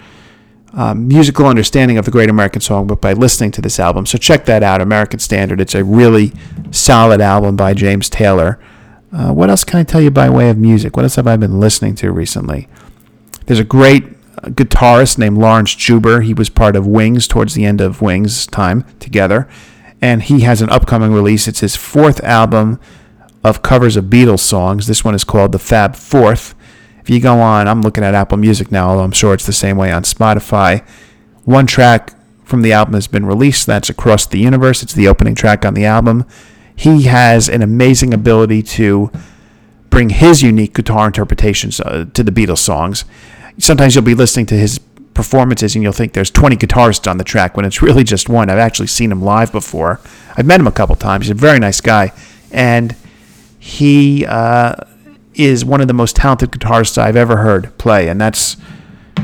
um, 0.73 1.09
musical 1.09 1.47
understanding 1.47 1.97
of 1.97 2.05
the 2.05 2.11
Great 2.11 2.29
American 2.29 2.61
Songbook 2.61 3.01
by 3.01 3.13
listening 3.13 3.51
to 3.53 3.63
this 3.63 3.81
album. 3.81 4.05
So 4.07 4.19
check 4.19 4.45
that 4.47 4.63
out, 4.63 4.81
American 4.81 5.19
Standard. 5.19 5.61
It's 5.61 5.75
a 5.75 5.85
really 5.85 6.33
solid 6.71 7.21
album 7.21 7.57
by 7.57 7.75
James 7.75 8.11
Taylor. 8.11 8.61
Uh, 9.13 9.33
what 9.33 9.49
else 9.49 9.65
can 9.65 9.79
I 9.79 9.85
tell 9.85 10.01
you 10.01 10.11
by 10.11 10.29
way 10.29 10.51
of 10.51 10.59
music? 10.59 10.97
What 10.97 11.05
else 11.05 11.17
have 11.17 11.27
I 11.27 11.37
been 11.37 11.59
listening 11.59 11.95
to 11.97 12.13
recently? 12.13 12.69
There's 13.47 13.59
a 13.59 13.65
great 13.65 14.05
uh, 14.05 14.49
guitarist 14.49 15.19
named 15.19 15.39
Laurence 15.39 15.75
Juber. 15.75 16.21
He 16.21 16.35
was 16.35 16.51
part 16.51 16.77
of 16.77 16.87
Wings 16.87 17.27
towards 17.27 17.55
the 17.55 17.65
end 17.65 17.81
of 17.81 18.03
Wings' 18.03 18.47
time 18.47 18.85
together. 19.01 19.49
And 20.03 20.23
he 20.23 20.41
has 20.41 20.61
an 20.61 20.69
upcoming 20.69 21.13
release. 21.13 21.49
It's 21.49 21.61
his 21.61 21.75
fourth 21.75 22.23
album 22.23 22.79
of 23.45 23.63
covers 23.63 23.97
of 23.97 24.07
Beatles 24.07 24.41
songs. 24.41 24.87
This 24.87 25.05
one 25.05 25.15
is 25.15 25.25
called 25.25 25.53
The 25.53 25.59
Fab 25.59 25.97
Fourth. 25.97 26.55
If 27.01 27.11
you 27.11 27.21
go 27.21 27.41
on, 27.41 27.69
I'm 27.69 27.83
looking 27.83 28.05
at 28.05 28.15
Apple 28.15 28.39
Music 28.39 28.71
now, 28.71 28.91
although 28.91 29.05
I'm 29.05 29.13
sure 29.13 29.33
it's 29.33 29.47
the 29.47 29.53
same 29.53 29.77
way 29.77 29.91
on 29.91 30.03
Spotify. 30.03 30.87
One 31.45 31.67
track 31.67 32.13
from 32.45 32.63
the 32.63 32.73
album 32.73 32.95
has 32.95 33.07
been 33.07 33.27
released. 33.27 33.67
That's 33.67 33.89
Across 33.89 34.27
the 34.27 34.39
Universe. 34.39 34.83
It's 34.83 34.95
the 34.95 35.09
opening 35.09 35.35
track 35.35 35.65
on 35.65 35.75
the 35.75 35.85
album. 35.85 36.27
He 36.75 37.03
has 37.05 37.49
an 37.49 37.63
amazing 37.63 38.13
ability 38.13 38.63
to 38.63 39.11
bring 39.91 40.11
his 40.11 40.43
unique 40.43 40.75
guitar 40.75 41.07
interpretations 41.07 41.81
uh, 41.81 42.07
to 42.15 42.23
the 42.23 42.31
Beatles 42.31 42.59
songs. 42.59 43.05
Sometimes 43.59 43.95
you'll 43.95 44.05
be 44.05 44.15
listening 44.15 44.47
to 44.47 44.55
his 44.55 44.79
performances 45.15 45.75
and 45.75 45.83
you'll 45.83 45.93
think 45.93 46.13
there's 46.13 46.31
20 46.31 46.57
guitarists 46.57 47.11
on 47.11 47.19
the 47.19 47.25
track 47.25 47.57
when 47.57 47.67
it's 47.67 47.83
really 47.83 48.05
just 48.05 48.29
one. 48.29 48.51
I've 48.51 48.59
actually 48.59 48.87
seen 48.87 49.11
him 49.11 49.23
live 49.23 49.51
before. 49.51 50.01
I've 50.37 50.47
met 50.47 50.61
him 50.61 50.67
a 50.67 50.73
couple 50.73 50.95
times. 50.97 51.27
He's 51.27 51.33
a 51.33 51.35
very 51.35 51.59
nice 51.59 51.81
guy. 51.81 52.13
And 52.53 52.95
he 53.59 54.25
uh, 54.27 54.75
is 55.35 55.65
one 55.65 55.81
of 55.81 55.89
the 55.89 55.95
most 55.95 56.17
talented 56.17 56.51
guitarists 56.51 56.99
I've 56.99 57.17
ever 57.17 57.39
heard 57.39 57.77
play, 57.79 58.09
and 58.09 58.21
that's 58.21 58.57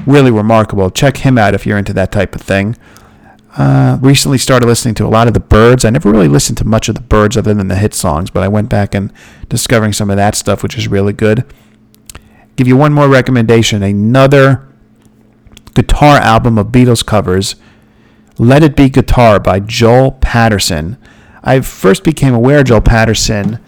really 0.06 0.30
remarkable. 0.30 0.90
Check 0.90 1.18
him 1.18 1.38
out 1.38 1.54
if 1.54 1.66
you're 1.66 1.78
into 1.78 1.92
that 1.94 2.12
type 2.12 2.34
of 2.34 2.40
thing. 2.40 2.76
Uh, 3.56 3.98
recently 4.00 4.36
started 4.36 4.66
listening 4.66 4.94
to 4.96 5.06
a 5.06 5.08
lot 5.08 5.28
of 5.28 5.34
the 5.34 5.40
Byrds. 5.40 5.84
I 5.84 5.90
never 5.90 6.10
really 6.10 6.26
listened 6.26 6.58
to 6.58 6.64
much 6.64 6.88
of 6.88 6.96
the 6.96 7.00
Byrds 7.00 7.36
other 7.36 7.54
than 7.54 7.68
the 7.68 7.76
hit 7.76 7.94
songs, 7.94 8.30
but 8.30 8.42
I 8.42 8.48
went 8.48 8.68
back 8.68 8.94
and 8.94 9.12
discovering 9.48 9.92
some 9.92 10.10
of 10.10 10.16
that 10.16 10.34
stuff, 10.34 10.62
which 10.62 10.76
is 10.76 10.88
really 10.88 11.12
good. 11.12 11.44
Give 12.56 12.66
you 12.66 12.76
one 12.76 12.92
more 12.92 13.08
recommendation: 13.08 13.82
another 13.82 14.68
guitar 15.74 16.18
album 16.18 16.58
of 16.58 16.68
Beatles 16.68 17.04
covers. 17.06 17.56
Let 18.36 18.64
It 18.64 18.74
Be 18.74 18.88
Guitar 18.88 19.38
by 19.38 19.60
Joel 19.60 20.12
Paterson. 20.12 20.98
I 21.44 21.60
first 21.60 22.02
became 22.02 22.34
aware 22.34 22.60
of 22.60 22.66
Joel 22.66 22.80
Paterson 22.80 23.60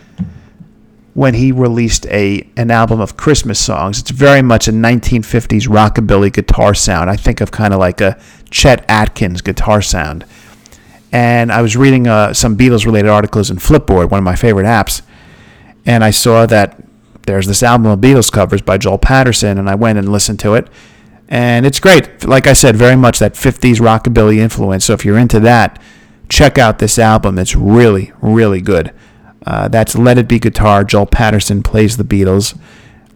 when 1.16 1.32
he 1.32 1.50
released 1.50 2.04
a 2.08 2.46
an 2.58 2.70
album 2.70 3.00
of 3.00 3.16
Christmas 3.16 3.58
songs. 3.58 3.98
It's 3.98 4.10
very 4.10 4.42
much 4.42 4.68
a 4.68 4.70
1950s 4.70 5.66
rockabilly 5.66 6.30
guitar 6.30 6.74
sound. 6.74 7.08
I 7.08 7.16
think 7.16 7.40
of 7.40 7.50
kind 7.50 7.72
of 7.72 7.80
like 7.80 8.02
a 8.02 8.20
Chet 8.50 8.84
Atkins 8.86 9.40
guitar 9.40 9.80
sound. 9.80 10.26
And 11.10 11.50
I 11.50 11.62
was 11.62 11.74
reading 11.74 12.06
uh, 12.06 12.34
some 12.34 12.54
Beatles 12.54 12.84
related 12.84 13.08
articles 13.08 13.50
in 13.50 13.56
Flipboard, 13.56 14.10
one 14.10 14.18
of 14.18 14.24
my 14.24 14.36
favorite 14.36 14.66
apps, 14.66 15.00
and 15.86 16.04
I 16.04 16.10
saw 16.10 16.44
that 16.44 16.84
there's 17.22 17.46
this 17.46 17.62
album 17.62 17.86
of 17.86 17.98
Beatles 17.98 18.30
covers 18.30 18.60
by 18.60 18.76
Joel 18.76 18.98
Paterson, 18.98 19.56
and 19.56 19.70
I 19.70 19.74
went 19.74 19.98
and 19.98 20.12
listened 20.12 20.38
to 20.40 20.52
it. 20.52 20.68
And 21.30 21.64
it's 21.64 21.80
great. 21.80 22.26
Like 22.26 22.46
I 22.46 22.52
said, 22.52 22.76
very 22.76 22.94
much 22.94 23.20
that 23.20 23.32
50s 23.32 23.80
rockabilly 23.80 24.36
influence. 24.36 24.84
So 24.84 24.92
if 24.92 25.06
you're 25.06 25.18
into 25.18 25.40
that, 25.40 25.80
check 26.28 26.58
out 26.58 26.78
this 26.78 26.98
album. 26.98 27.38
It's 27.38 27.56
really, 27.56 28.12
really 28.20 28.60
good. 28.60 28.92
Uh, 29.46 29.68
that's 29.68 29.96
Let 29.96 30.18
It 30.18 30.26
Be 30.26 30.38
Guitar. 30.38 30.82
Joel 30.82 31.06
Paterson 31.06 31.62
plays 31.62 31.96
the 31.96 32.04
Beatles. 32.04 32.58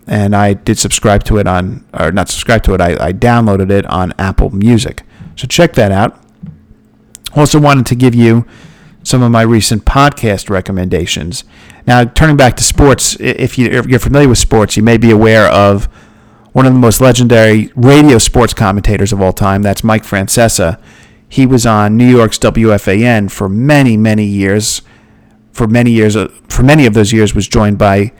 And 0.06 0.34
I 0.34 0.54
did 0.54 0.78
subscribe 0.78 1.24
to 1.24 1.38
it 1.38 1.46
on, 1.46 1.84
or 1.92 2.12
not 2.12 2.28
subscribe 2.28 2.62
to 2.64 2.74
it, 2.74 2.80
I, 2.80 3.08
I 3.08 3.12
downloaded 3.12 3.70
it 3.70 3.86
on 3.86 4.12
Apple 4.18 4.50
Music. 4.50 5.02
So 5.36 5.46
check 5.46 5.74
that 5.74 5.92
out. 5.92 6.18
Also, 7.36 7.60
wanted 7.60 7.86
to 7.86 7.94
give 7.94 8.14
you 8.14 8.44
some 9.02 9.22
of 9.22 9.30
my 9.30 9.42
recent 9.42 9.84
podcast 9.84 10.50
recommendations. 10.50 11.44
Now, 11.86 12.04
turning 12.04 12.36
back 12.36 12.56
to 12.56 12.64
sports, 12.64 13.16
if, 13.20 13.56
you, 13.56 13.66
if 13.68 13.86
you're 13.86 13.98
familiar 13.98 14.28
with 14.28 14.38
sports, 14.38 14.76
you 14.76 14.82
may 14.82 14.96
be 14.96 15.10
aware 15.10 15.46
of 15.46 15.86
one 16.52 16.66
of 16.66 16.72
the 16.72 16.78
most 16.78 17.00
legendary 17.00 17.70
radio 17.76 18.18
sports 18.18 18.52
commentators 18.52 19.12
of 19.12 19.20
all 19.20 19.32
time. 19.32 19.62
That's 19.62 19.84
Mike 19.84 20.02
Francesa. 20.02 20.80
He 21.28 21.46
was 21.46 21.64
on 21.64 21.96
New 21.96 22.08
York's 22.08 22.38
WFAN 22.38 23.30
for 23.30 23.48
many, 23.48 23.96
many 23.96 24.24
years 24.24 24.82
for 25.52 25.66
many 25.66 25.90
years, 25.90 26.16
uh, 26.16 26.28
for 26.48 26.62
many 26.62 26.86
of 26.86 26.94
those 26.94 27.12
years, 27.12 27.34
was 27.34 27.48
joined 27.48 27.78
by 27.78 28.12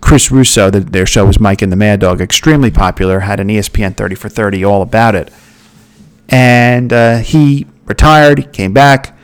Chris 0.00 0.30
Russo. 0.30 0.70
The, 0.70 0.80
their 0.80 1.06
show 1.06 1.26
was 1.26 1.40
Mike 1.40 1.62
and 1.62 1.72
the 1.72 1.76
Mad 1.76 2.00
Dog, 2.00 2.20
extremely 2.20 2.70
popular. 2.70 3.20
Had 3.20 3.40
an 3.40 3.48
ESPN 3.48 3.96
30 3.96 4.14
for 4.14 4.28
30 4.28 4.64
all 4.64 4.82
about 4.82 5.14
it. 5.14 5.32
And 6.28 6.92
uh, 6.92 7.18
he 7.18 7.66
retired. 7.84 8.52
Came 8.52 8.72
back. 8.72 9.16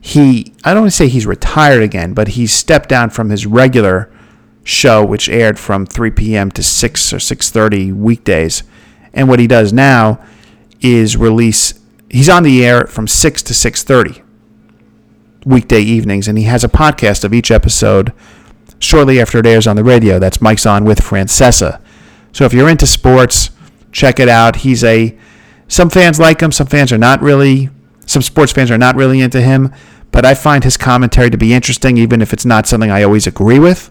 He, 0.00 0.52
I 0.64 0.74
don't 0.74 0.82
want 0.82 0.92
to 0.92 0.96
say 0.96 1.08
he's 1.08 1.26
retired 1.26 1.82
again, 1.82 2.12
but 2.12 2.28
he 2.28 2.46
stepped 2.46 2.88
down 2.88 3.10
from 3.10 3.30
his 3.30 3.46
regular 3.46 4.12
show, 4.62 5.04
which 5.04 5.28
aired 5.28 5.58
from 5.58 5.86
3 5.86 6.10
p.m. 6.10 6.50
to 6.52 6.62
6 6.62 7.12
or 7.12 7.18
6:30 7.18 7.94
weekdays. 7.94 8.64
And 9.12 9.28
what 9.28 9.38
he 9.38 9.46
does 9.46 9.72
now 9.72 10.22
is 10.80 11.16
release. 11.16 11.74
He's 12.10 12.28
on 12.28 12.42
the 12.42 12.64
air 12.64 12.86
from 12.86 13.06
6 13.06 13.42
to 13.44 13.52
6:30 13.54 14.23
weekday 15.44 15.80
evenings, 15.80 16.28
and 16.28 16.38
he 16.38 16.44
has 16.44 16.64
a 16.64 16.68
podcast 16.68 17.24
of 17.24 17.32
each 17.32 17.50
episode 17.50 18.12
shortly 18.78 19.20
after 19.20 19.38
it 19.38 19.46
airs 19.46 19.66
on 19.66 19.76
the 19.76 19.84
radio. 19.84 20.18
That's 20.18 20.40
Mike's 20.40 20.66
On 20.66 20.84
with 20.84 21.00
Francesa. 21.00 21.80
So 22.32 22.44
if 22.44 22.52
you're 22.52 22.68
into 22.68 22.86
sports, 22.86 23.50
check 23.92 24.18
it 24.18 24.28
out. 24.28 24.56
He's 24.56 24.82
a 24.84 25.16
some 25.68 25.90
fans 25.90 26.20
like 26.20 26.40
him, 26.40 26.52
some 26.52 26.66
fans 26.66 26.92
are 26.92 26.98
not 26.98 27.22
really 27.22 27.70
some 28.06 28.22
sports 28.22 28.52
fans 28.52 28.70
are 28.70 28.78
not 28.78 28.96
really 28.96 29.20
into 29.20 29.40
him, 29.40 29.72
but 30.12 30.24
I 30.24 30.34
find 30.34 30.62
his 30.62 30.76
commentary 30.76 31.30
to 31.30 31.38
be 31.38 31.54
interesting 31.54 31.96
even 31.96 32.20
if 32.22 32.32
it's 32.32 32.44
not 32.44 32.66
something 32.66 32.90
I 32.90 33.02
always 33.02 33.26
agree 33.26 33.58
with. 33.58 33.90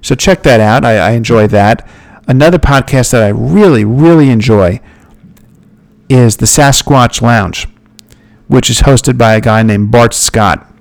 So 0.00 0.14
check 0.14 0.42
that 0.42 0.60
out. 0.60 0.84
I, 0.84 0.96
I 0.96 1.10
enjoy 1.12 1.46
that. 1.48 1.86
Another 2.26 2.58
podcast 2.58 3.12
that 3.12 3.22
I 3.22 3.28
really, 3.28 3.84
really 3.84 4.30
enjoy 4.30 4.80
is 6.08 6.38
the 6.38 6.46
Sasquatch 6.46 7.20
Lounge, 7.20 7.68
which 8.48 8.70
is 8.70 8.80
hosted 8.80 9.18
by 9.18 9.34
a 9.34 9.40
guy 9.40 9.62
named 9.62 9.90
Bart 9.90 10.14
Scott. 10.14 10.71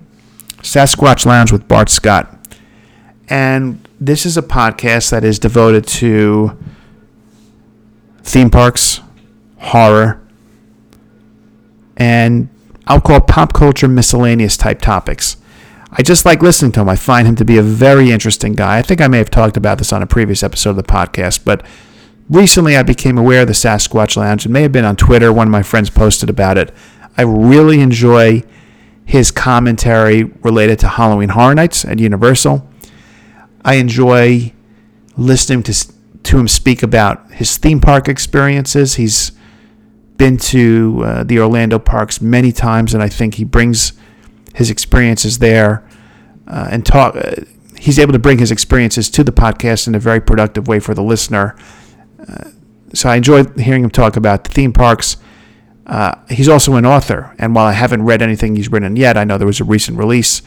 Sasquatch 0.62 1.26
Lounge 1.26 1.52
with 1.52 1.67
Bart 1.67 1.89
Scott. 1.89 2.38
And 3.30 3.88
this 4.00 4.26
is 4.26 4.38
a 4.38 4.41
podcast 4.41 5.12
that 5.12 5.24
is 5.24 5.39
devoted 5.39 5.88
to 5.88 6.58
theme 8.24 8.50
parks, 8.50 9.02
horror, 9.58 10.21
and 11.97 12.50
I'll 12.88 13.02
call 13.02 13.21
pop 13.21 13.54
culture 13.54 13.88
miscellaneous 13.88 14.58
type 14.58 14.82
topics. 14.82 15.38
I 15.91 16.02
just 16.04 16.26
like 16.26 16.41
listening 16.41 16.71
to 16.74 16.82
him. 16.82 16.89
I 16.89 16.95
find 16.95 17.28
him 17.28 17.36
to 17.36 17.45
be 17.45 17.58
a 17.58 17.62
very 17.62 18.12
interesting 18.12 18.54
guy. 18.54 18.78
I 18.78 18.82
think 18.82 19.02
I 19.02 19.08
may 19.08 19.17
have 19.17 19.30
talked 19.30 19.58
about 19.58 19.78
this 19.78 19.91
on 19.91 20.02
a 20.02 20.08
previous 20.08 20.41
episode 20.41 20.71
of 20.71 20.76
the 20.78 20.84
podcast, 20.84 21.43
but 21.43 21.65
recently 22.30 22.78
I 22.78 22.84
became 22.84 23.17
aware 23.17 23.41
of 23.41 23.47
the 23.47 23.54
Sasquatch 23.54 24.15
Lounge. 24.15 24.45
It 24.45 24.50
may 24.50 24.62
have 24.62 24.71
been 24.71 24.86
on 24.86 24.95
Twitter. 24.95 25.32
One 25.34 25.47
of 25.47 25.52
my 25.52 25.63
friends 25.63 25.89
posted 25.89 26.30
about 26.30 26.58
it. 26.58 26.74
I 27.17 27.24
really 27.24 27.82
enjoy 27.82 28.43
his 29.06 29.32
commentary 29.32 30.24
related 30.24 30.80
to 30.80 30.88
Halloween 30.88 31.30
Horror 31.30 31.56
Nights 31.56 31.86
at 31.86 32.00
Universal. 32.00 32.68
I 33.64 33.76
enjoy 33.76 34.54
listening 35.18 35.64
to 35.64 35.74
to 36.24 36.38
him 36.38 36.48
speak 36.48 36.84
about 36.84 37.32
his 37.32 37.58
theme 37.58 37.82
park 37.82 38.08
experiences. 38.08 38.96
He's 38.96 39.32
been 40.18 40.38
to 40.38 41.02
uh, 41.04 41.24
the 41.24 41.40
Orlando 41.40 41.80
parks 41.80 42.22
many 42.22 42.52
times, 42.52 42.94
and 42.94 43.02
I 43.02 43.10
think 43.10 43.36
he 43.36 43.44
brings 43.44 43.94
his 44.54 44.70
experiences 44.70 45.40
there 45.40 45.88
uh, 46.48 46.68
and 46.72 46.86
talk. 46.86 47.16
Uh, 47.16 47.32
he's 47.78 47.98
able 47.98 48.14
to 48.14 48.20
bring 48.20 48.38
his 48.38 48.52
experiences 48.52 49.10
to 49.10 49.24
the 49.24 49.32
podcast 49.32 49.88
in 49.88 49.96
a 49.96 50.00
very 50.00 50.22
productive 50.22 50.68
way 50.68 50.80
for 50.80 50.94
the 50.94 51.02
listener. 51.02 51.56
Uh, 52.20 52.50
so 52.94 53.10
I 53.10 53.16
enjoy 53.16 53.46
hearing 53.58 53.84
him 53.84 53.90
talk 53.90 54.16
about 54.16 54.44
the 54.44 54.52
theme 54.52 54.74
parks. 54.74 55.18
Uh, 55.91 56.15
he's 56.30 56.49
also 56.49 56.75
an 56.75 56.86
author, 56.86 57.36
and 57.38 57.54
while 57.54 57.67
I 57.67 57.73
haven't 57.73 58.04
read 58.04 58.23
anything 58.23 58.56
he's 58.56 58.71
written 58.71 58.95
yet, 58.95 59.15
I 59.17 59.25
know 59.25 59.38
there 59.38 59.45
was 59.45 59.60
a 59.60 59.65
recent 59.65 59.97
release, 59.97 60.41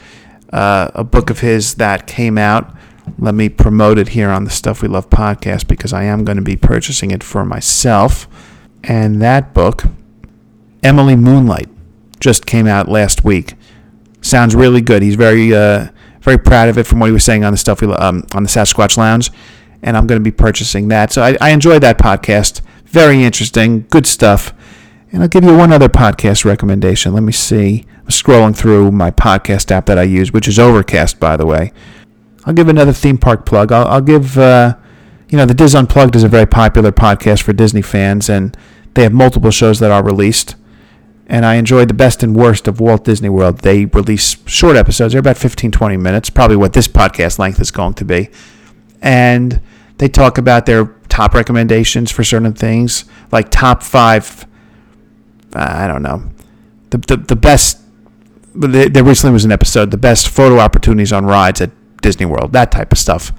uh, 0.51 0.89
a 0.93 1.03
book 1.03 1.29
of 1.29 1.39
his 1.39 1.75
that 1.75 2.07
came 2.07 2.37
out 2.37 2.75
let 3.17 3.35
me 3.35 3.49
promote 3.49 3.97
it 3.97 4.09
here 4.09 4.29
on 4.29 4.43
the 4.43 4.49
Stuff 4.49 4.81
We 4.81 4.87
Love 4.87 5.09
podcast 5.09 5.67
because 5.67 5.93
I 5.93 6.03
am 6.03 6.25
going 6.25 6.37
to 6.37 6.43
be 6.43 6.55
purchasing 6.55 7.11
it 7.11 7.23
for 7.23 7.45
myself. 7.45 8.27
And 8.83 9.21
that 9.21 9.53
book, 9.53 9.83
Emily 10.83 11.15
Moonlight, 11.15 11.69
just 12.19 12.45
came 12.45 12.67
out 12.67 12.87
last 12.87 13.23
week. 13.23 13.53
Sounds 14.21 14.55
really 14.55 14.81
good. 14.81 15.01
He's 15.01 15.15
very, 15.15 15.53
uh, 15.53 15.89
very 16.21 16.37
proud 16.37 16.69
of 16.69 16.77
it 16.77 16.87
from 16.87 16.99
what 16.99 17.07
he 17.07 17.11
was 17.11 17.23
saying 17.23 17.43
on 17.43 17.53
the 17.53 17.57
Stuff 17.57 17.81
We 17.81 17.91
um, 17.93 18.25
on 18.33 18.43
the 18.43 18.49
Sasquatch 18.49 18.97
Lounge, 18.97 19.31
and 19.83 19.95
I'm 19.95 20.07
going 20.07 20.19
to 20.19 20.23
be 20.23 20.31
purchasing 20.31 20.87
that. 20.87 21.13
So 21.13 21.21
I, 21.21 21.37
I 21.39 21.49
enjoyed 21.51 21.83
that 21.83 21.97
podcast. 21.97 22.61
Very 22.85 23.23
interesting, 23.23 23.85
good 23.89 24.07
stuff. 24.07 24.53
And 25.15 25.23
I'll 25.23 25.29
give 25.29 25.45
you 25.45 25.55
one 25.55 25.71
other 25.71 25.87
podcast 25.87 26.43
recommendation. 26.43 27.13
Let 27.13 27.23
me 27.23 27.31
see. 27.31 27.85
I'm 27.99 28.09
scrolling 28.09 28.53
through 28.53 28.91
my 28.91 29.11
podcast 29.11 29.71
app 29.71 29.85
that 29.85 29.97
I 29.97 30.03
use, 30.03 30.33
which 30.33 30.45
is 30.45 30.59
Overcast, 30.59 31.21
by 31.21 31.37
the 31.37 31.45
way. 31.45 31.71
I'll 32.43 32.53
give 32.53 32.67
another 32.67 32.91
theme 32.91 33.17
park 33.17 33.45
plug. 33.45 33.71
I'll, 33.71 33.87
I'll 33.87 34.01
give, 34.01 34.37
uh, 34.37 34.75
you 35.29 35.37
know, 35.37 35.45
the 35.45 35.53
Dis 35.53 35.73
Unplugged 35.73 36.17
is 36.17 36.23
a 36.25 36.27
very 36.27 36.45
popular 36.45 36.91
podcast 36.91 37.43
for 37.43 37.53
Disney 37.53 37.81
fans, 37.81 38.27
and 38.27 38.57
they 38.93 39.03
have 39.03 39.13
multiple 39.13 39.51
shows 39.51 39.79
that 39.79 39.89
are 39.89 40.03
released. 40.03 40.57
And 41.27 41.45
I 41.45 41.55
enjoy 41.55 41.85
the 41.85 41.93
best 41.93 42.21
and 42.21 42.35
worst 42.35 42.67
of 42.67 42.81
Walt 42.81 43.05
Disney 43.05 43.29
World. 43.29 43.59
They 43.59 43.85
release 43.85 44.35
short 44.45 44.75
episodes. 44.75 45.13
They're 45.13 45.21
about 45.21 45.37
15, 45.37 45.71
20 45.71 45.95
minutes, 45.95 46.29
probably 46.29 46.57
what 46.57 46.73
this 46.73 46.89
podcast 46.89 47.39
length 47.39 47.61
is 47.61 47.71
going 47.71 47.93
to 47.93 48.03
be. 48.03 48.31
And 49.01 49.61
they 49.97 50.09
talk 50.09 50.37
about 50.37 50.65
their 50.65 50.87
top 51.07 51.33
recommendations 51.33 52.11
for 52.11 52.25
certain 52.25 52.51
things, 52.51 53.05
like 53.31 53.49
top 53.49 53.81
five, 53.81 54.45
I 55.55 55.87
don't 55.87 56.01
know, 56.01 56.29
the, 56.89 56.97
the, 56.97 57.17
the 57.17 57.35
best, 57.35 57.81
there 58.53 59.03
recently 59.03 59.33
was 59.33 59.45
an 59.45 59.51
episode, 59.51 59.91
the 59.91 59.97
best 59.97 60.29
photo 60.29 60.59
opportunities 60.59 61.11
on 61.11 61.25
rides 61.25 61.61
at 61.61 61.71
Disney 62.01 62.25
World, 62.25 62.53
that 62.53 62.71
type 62.71 62.91
of 62.91 62.97
stuff. 62.97 63.31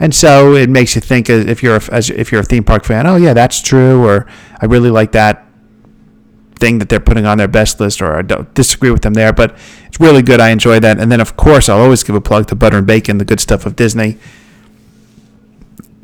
And 0.00 0.14
so 0.14 0.54
it 0.54 0.70
makes 0.70 0.94
you 0.94 1.00
think 1.00 1.28
if 1.28 1.62
you're 1.62 1.76
a, 1.76 1.82
as 1.90 2.08
if 2.10 2.30
you're 2.30 2.42
a 2.42 2.44
theme 2.44 2.64
park 2.64 2.84
fan, 2.84 3.06
oh 3.06 3.16
yeah, 3.16 3.34
that's 3.34 3.60
true, 3.60 4.04
or 4.04 4.26
I 4.60 4.66
really 4.66 4.90
like 4.90 5.12
that 5.12 5.44
thing 6.60 6.78
that 6.78 6.88
they're 6.88 7.00
putting 7.00 7.26
on 7.26 7.38
their 7.38 7.48
best 7.48 7.80
list, 7.80 8.00
or 8.00 8.16
I 8.16 8.22
don't 8.22 8.52
disagree 8.54 8.90
with 8.90 9.02
them 9.02 9.14
there. 9.14 9.32
But 9.32 9.56
it's 9.86 9.98
really 9.98 10.22
good. 10.22 10.40
I 10.40 10.50
enjoy 10.50 10.78
that. 10.80 11.00
And 11.00 11.10
then 11.10 11.20
of 11.20 11.36
course 11.36 11.68
I'll 11.68 11.80
always 11.80 12.02
give 12.04 12.14
a 12.14 12.20
plug 12.20 12.46
to 12.48 12.54
Butter 12.54 12.78
and 12.78 12.86
Bacon, 12.86 13.18
the 13.18 13.24
good 13.24 13.40
stuff 13.40 13.66
of 13.66 13.74
Disney. 13.74 14.18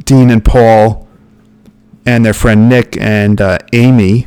Dean 0.04 0.30
and 0.30 0.44
Paul 0.44 1.06
and 2.04 2.24
their 2.24 2.34
friend 2.34 2.68
Nick 2.68 2.96
and 2.96 3.40
uh, 3.40 3.58
Amy 3.72 4.26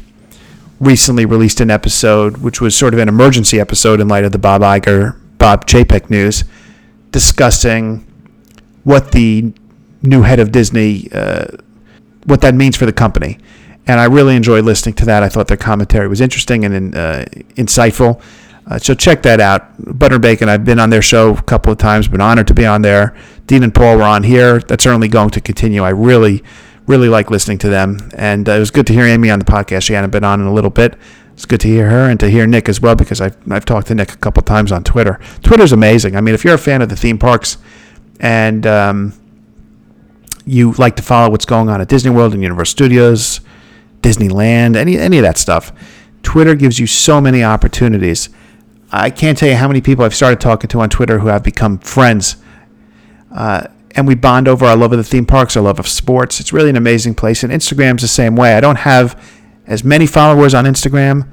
recently 0.80 1.26
released 1.26 1.60
an 1.60 1.72
episode, 1.72 2.38
which 2.38 2.62
was 2.62 2.76
sort 2.76 2.94
of 2.94 3.00
an 3.00 3.10
emergency 3.10 3.60
episode 3.60 4.00
in 4.00 4.08
light 4.08 4.24
of 4.24 4.32
the 4.32 4.38
Bob 4.38 4.62
Iger, 4.62 5.20
Bob 5.38 5.66
Chapek 5.66 6.10
news 6.10 6.44
discussing 7.12 8.06
what 8.84 9.12
the 9.12 9.54
new 10.02 10.22
head 10.22 10.40
of 10.40 10.52
Disney, 10.52 11.10
uh, 11.12 11.46
what 12.26 12.42
that 12.42 12.54
means 12.54 12.76
for 12.78 12.86
the 12.86 12.94
company. 12.94 13.40
And 13.88 14.00
I 14.00 14.06
really 14.06 14.36
enjoyed 14.36 14.66
listening 14.66 14.96
to 14.96 15.06
that. 15.06 15.24
I 15.24 15.30
thought 15.30 15.48
their 15.48 15.58
commentary 15.58 16.08
was 16.08 16.22
interesting 16.22 16.66
and 16.66 16.96
uh, 16.96 17.26
insightful. 17.56 18.22
Uh, 18.70 18.78
so 18.78 18.94
check 18.94 19.22
that 19.24 19.40
out. 19.40 19.66
Butter 19.98 20.16
and 20.16 20.22
Bacon, 20.22 20.50
I've 20.50 20.66
been 20.66 20.80
on 20.80 20.90
their 20.90 21.02
show 21.02 21.34
a 21.34 21.42
couple 21.42 21.72
of 21.72 21.78
times, 21.78 22.08
been 22.10 22.20
honored 22.20 22.48
to 22.48 22.54
be 22.54 22.66
on 22.66 22.82
there. 22.82 23.16
Dean 23.46 23.64
and 23.64 23.74
Paul 23.74 23.98
were 23.98 24.04
on 24.04 24.24
here. 24.24 24.60
That's 24.60 24.84
certainly 24.84 25.08
going 25.08 25.30
to 25.32 25.42
continue. 25.42 25.84
I 25.84 25.90
really, 25.90 26.44
really 26.88 27.10
like 27.10 27.30
listening 27.30 27.58
to 27.60 27.70
them. 27.70 28.10
And 28.16 28.48
uh, 28.50 28.54
it 28.54 28.60
was 28.60 28.72
good 28.72 28.88
to 28.88 28.94
hear 28.94 29.06
Amy 29.06 29.30
on 29.30 29.40
the 29.40 29.46
podcast. 29.46 29.84
She 29.84 29.94
hadn't 29.94 30.10
been 30.12 30.24
on 30.24 30.42
in 30.42 30.48
a 30.48 30.54
little 30.54 30.70
bit. 30.70 30.96
It's 31.34 31.46
good 31.46 31.60
to 31.62 31.68
hear 31.68 31.90
her 31.90 32.10
and 32.10 32.20
to 32.20 32.30
hear 32.30 32.48
Nick 32.48 32.68
as 32.68 32.82
well 32.82 32.96
because 32.96 33.22
I've, 33.22 33.38
I've 33.52 33.66
talked 33.66 33.88
to 33.88 33.96
Nick 33.96 34.12
a 34.12 34.18
couple 34.18 34.42
times 34.42 34.72
on 34.72 34.84
Twitter. 34.84 35.20
Twitter's 35.44 35.72
amazing. 35.72 36.16
I 36.16 36.22
mean, 36.22 36.34
if 36.34 36.44
you're 36.44 36.56
a 36.56 36.58
fan 36.58 36.82
of 36.82 36.90
the 36.90 36.96
theme 36.96 37.20
parks 37.20 37.58
and 38.20 38.66
um, 38.66 39.14
you 40.46 40.72
like 40.74 40.96
to 40.96 41.04
follow 41.04 41.30
what's 41.30 41.46
going 41.46 41.70
on 41.70 41.80
at 41.80 41.90
Disney 41.90 42.10
World 42.10 42.34
and 42.34 42.42
Universal 42.42 42.72
Studios, 42.72 43.42
Disneyland, 44.02 44.76
any 44.76 44.98
any 44.98 45.18
of 45.18 45.24
that 45.24 45.38
stuff, 45.38 45.72
Twitter 46.24 46.56
gives 46.56 46.80
you 46.80 46.88
so 46.88 47.22
many 47.22 47.44
opportunities. 47.44 48.30
I 48.92 49.10
can't 49.10 49.38
tell 49.38 49.50
you 49.50 49.56
how 49.56 49.68
many 49.68 49.82
people 49.82 50.06
I've 50.06 50.16
started 50.16 50.40
talking 50.40 50.70
to 50.70 50.80
on 50.80 50.90
Twitter 50.90 51.20
who 51.20 51.28
have 51.28 51.44
become 51.44 51.78
friends. 51.80 52.38
Uh, 53.32 53.68
and 53.98 54.08
we 54.08 54.14
bond 54.14 54.48
over 54.48 54.66
our 54.66 54.78
love 54.78 54.94
of 54.94 55.00
the 55.00 55.04
theme 55.04 55.26
parks, 55.26 55.58
our 55.58 55.64
love 55.64 55.80
of 55.80 55.88
sports. 55.88 56.40
It's 56.40 56.54
really 56.54 56.70
an 56.70 56.78
amazing 56.78 57.16
place. 57.16 57.44
And 57.44 57.52
Instagram's 57.52 58.04
the 58.04 58.08
same 58.08 58.36
way. 58.36 58.54
I 58.54 58.62
don't 58.62 58.78
have 58.78 59.22
as 59.66 59.84
many 59.84 60.06
followers 60.06 60.54
on 60.54 60.66
Instagram. 60.66 61.28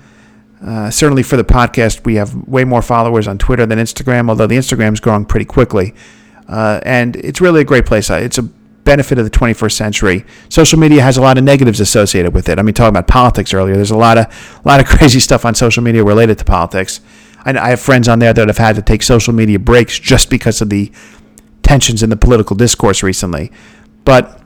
Uh, 0.67 0.91
certainly 0.91 1.23
for 1.23 1.37
the 1.37 1.45
podcast, 1.45 2.07
we 2.07 2.15
have 2.15 2.35
way 2.49 2.65
more 2.65 2.81
followers 2.81 3.29
on 3.29 3.37
Twitter 3.37 3.67
than 3.67 3.79
Instagram, 3.79 4.31
although 4.31 4.47
the 4.47 4.57
Instagram 4.57 4.95
is 4.95 5.01
growing 5.01 5.27
pretty 5.27 5.45
quickly. 5.45 5.95
Uh, 6.49 6.81
and 6.85 7.17
it's 7.17 7.39
really 7.39 7.61
a 7.61 7.65
great 7.65 7.85
place. 7.85 8.09
It's 8.09 8.39
a 8.39 8.43
benefit 8.43 9.19
of 9.19 9.25
the 9.25 9.31
21st 9.31 9.73
century. 9.73 10.25
Social 10.49 10.79
media 10.79 11.03
has 11.03 11.19
a 11.19 11.21
lot 11.21 11.37
of 11.37 11.45
negatives 11.45 11.81
associated 11.81 12.33
with 12.33 12.49
it. 12.49 12.59
I 12.59 12.63
mean, 12.63 12.75
talking 12.75 12.97
about 12.97 13.09
politics 13.09 13.53
earlier, 13.53 13.77
there's 13.77 13.91
a 13.91 13.97
lot 13.97 14.17
of 14.17 14.27
a 14.27 14.63
lot 14.69 14.81
of 14.81 14.87
crazy 14.87 15.21
stuff 15.21 15.45
on 15.45 15.55
social 15.55 15.83
media 15.83 16.03
related 16.03 16.39
to 16.39 16.45
politics. 16.47 17.03
I, 17.45 17.59
I 17.59 17.69
have 17.71 17.81
friends 17.81 18.09
on 18.09 18.21
there 18.21 18.33
that 18.33 18.49
have 18.49 18.59
had 18.59 18.77
to 18.77 18.83
take 18.83 19.03
social 19.03 19.35
media 19.35 19.59
breaks 19.59 19.99
just 19.99 20.31
because 20.31 20.63
of 20.63 20.71
the 20.71 20.91
tensions 21.65 22.03
in 22.03 22.11
the 22.11 22.17
political 22.17 22.55
discourse 22.55 23.03
recently. 23.03 23.51
But 24.05 24.41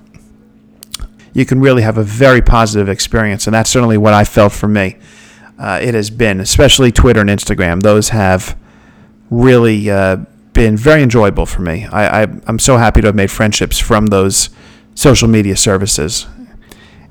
you 1.33 1.45
can 1.45 1.61
really 1.61 1.83
have 1.83 1.99
a 1.99 2.03
very 2.03 2.41
positive 2.43 2.89
experience. 2.89 3.47
And 3.47 3.55
that's 3.55 3.71
certainly 3.71 3.99
what 3.99 4.15
I 4.15 4.25
felt 4.25 4.53
for 4.53 4.69
me. 4.69 4.97
Uh, 5.59 5.79
it 5.83 5.95
has 5.95 6.11
been, 6.11 6.41
especially 6.41 6.93
Twitter 6.93 7.21
and 7.21 7.29
Instagram. 7.29 7.83
Those 7.83 8.11
have 8.11 8.57
really 9.31 9.91
uh, 9.91 10.17
been 10.53 10.77
very 10.77 11.03
enjoyable 11.03 11.47
for 11.47 11.63
me. 11.63 11.87
I, 11.87 12.23
I, 12.23 12.27
am 12.47 12.59
so 12.59 12.77
happy 12.77 13.01
to 13.01 13.09
have 13.09 13.15
made 13.15 13.31
friendships 13.31 13.79
from 13.79 14.07
those 14.07 14.51
social 14.95 15.29
media 15.29 15.57
services. 15.57 16.27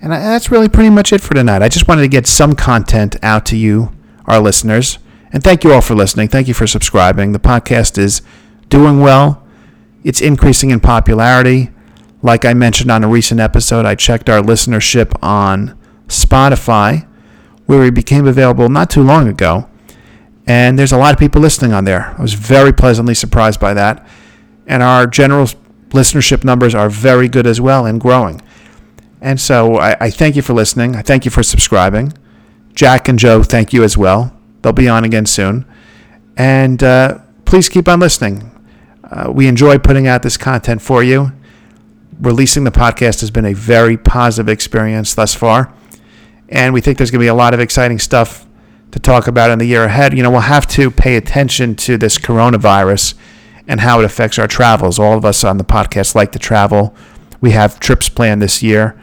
And 0.01 0.13
I, 0.13 0.19
that's 0.19 0.51
really 0.51 0.69
pretty 0.69 0.89
much 0.89 1.13
it 1.13 1.21
for 1.21 1.33
tonight. 1.33 1.61
I 1.61 1.69
just 1.69 1.87
wanted 1.87 2.01
to 2.01 2.07
get 2.07 2.27
some 2.27 2.53
content 2.53 3.15
out 3.23 3.45
to 3.47 3.57
you, 3.57 3.93
our 4.25 4.39
listeners. 4.39 4.99
And 5.31 5.43
thank 5.43 5.63
you 5.63 5.73
all 5.73 5.81
for 5.81 5.95
listening. 5.95 6.29
Thank 6.29 6.47
you 6.47 6.53
for 6.53 6.67
subscribing. 6.67 7.31
The 7.31 7.39
podcast 7.39 7.97
is 7.97 8.21
doing 8.69 8.99
well, 8.99 9.46
it's 10.07 10.21
increasing 10.21 10.69
in 10.69 10.79
popularity. 10.79 11.69
Like 12.21 12.45
I 12.45 12.53
mentioned 12.53 12.89
on 12.89 13.03
a 13.03 13.09
recent 13.09 13.41
episode, 13.41 13.85
I 13.85 13.95
checked 13.95 14.29
our 14.29 14.41
listenership 14.41 15.11
on 15.21 15.77
Spotify, 16.07 17.05
where 17.65 17.81
we 17.81 17.89
became 17.89 18.25
available 18.25 18.69
not 18.69 18.89
too 18.89 19.03
long 19.03 19.27
ago. 19.27 19.69
And 20.47 20.79
there's 20.79 20.93
a 20.93 20.97
lot 20.97 21.13
of 21.13 21.19
people 21.19 21.41
listening 21.41 21.73
on 21.73 21.83
there. 21.83 22.15
I 22.17 22.21
was 22.21 22.35
very 22.35 22.71
pleasantly 22.71 23.15
surprised 23.15 23.59
by 23.59 23.73
that. 23.73 24.07
And 24.65 24.81
our 24.81 25.07
general 25.07 25.47
listenership 25.89 26.45
numbers 26.45 26.73
are 26.73 26.89
very 26.89 27.27
good 27.27 27.45
as 27.45 27.59
well 27.59 27.85
and 27.85 27.99
growing. 27.99 28.41
And 29.19 29.41
so 29.41 29.75
I, 29.75 29.97
I 29.99 30.09
thank 30.09 30.37
you 30.37 30.41
for 30.41 30.53
listening. 30.53 30.95
I 30.95 31.01
thank 31.01 31.25
you 31.25 31.31
for 31.31 31.43
subscribing. 31.43 32.13
Jack 32.73 33.09
and 33.09 33.19
Joe, 33.19 33.43
thank 33.43 33.73
you 33.73 33.83
as 33.83 33.97
well. 33.97 34.33
They'll 34.61 34.71
be 34.71 34.87
on 34.87 35.03
again 35.03 35.25
soon. 35.25 35.65
And 36.37 36.81
uh, 36.81 37.19
please 37.43 37.67
keep 37.67 37.89
on 37.89 37.99
listening. 37.99 38.56
Uh, 39.09 39.31
we 39.31 39.47
enjoy 39.47 39.77
putting 39.77 40.07
out 40.07 40.21
this 40.21 40.37
content 40.37 40.81
for 40.81 41.03
you 41.03 41.31
releasing 42.19 42.63
the 42.63 42.71
podcast 42.71 43.21
has 43.21 43.31
been 43.31 43.45
a 43.45 43.53
very 43.53 43.97
positive 43.97 44.49
experience 44.49 45.13
thus 45.13 45.35
far. 45.35 45.73
And 46.49 46.73
we 46.73 46.81
think 46.81 46.97
there's 46.97 47.11
going 47.11 47.19
to 47.19 47.23
be 47.23 47.27
a 47.27 47.33
lot 47.33 47.53
of 47.53 47.59
exciting 47.59 47.99
stuff 47.99 48.45
to 48.91 48.99
talk 48.99 49.27
about 49.27 49.51
in 49.51 49.59
the 49.59 49.65
year 49.65 49.83
ahead. 49.83 50.15
You 50.15 50.23
know, 50.23 50.31
we'll 50.31 50.41
have 50.41 50.67
to 50.67 50.89
pay 50.89 51.17
attention 51.17 51.75
to 51.75 51.97
this 51.97 52.17
coronavirus 52.17 53.15
and 53.67 53.81
how 53.81 53.99
it 53.99 54.05
affects 54.05 54.39
our 54.39 54.47
travels. 54.47 54.97
All 54.97 55.17
of 55.17 55.25
us 55.25 55.43
on 55.43 55.57
the 55.57 55.63
podcast 55.63 56.15
like 56.15 56.31
to 56.31 56.39
travel. 56.39 56.95
We 57.41 57.51
have 57.51 57.79
trips 57.79 58.09
planned 58.09 58.41
this 58.41 58.63
year. 58.63 58.99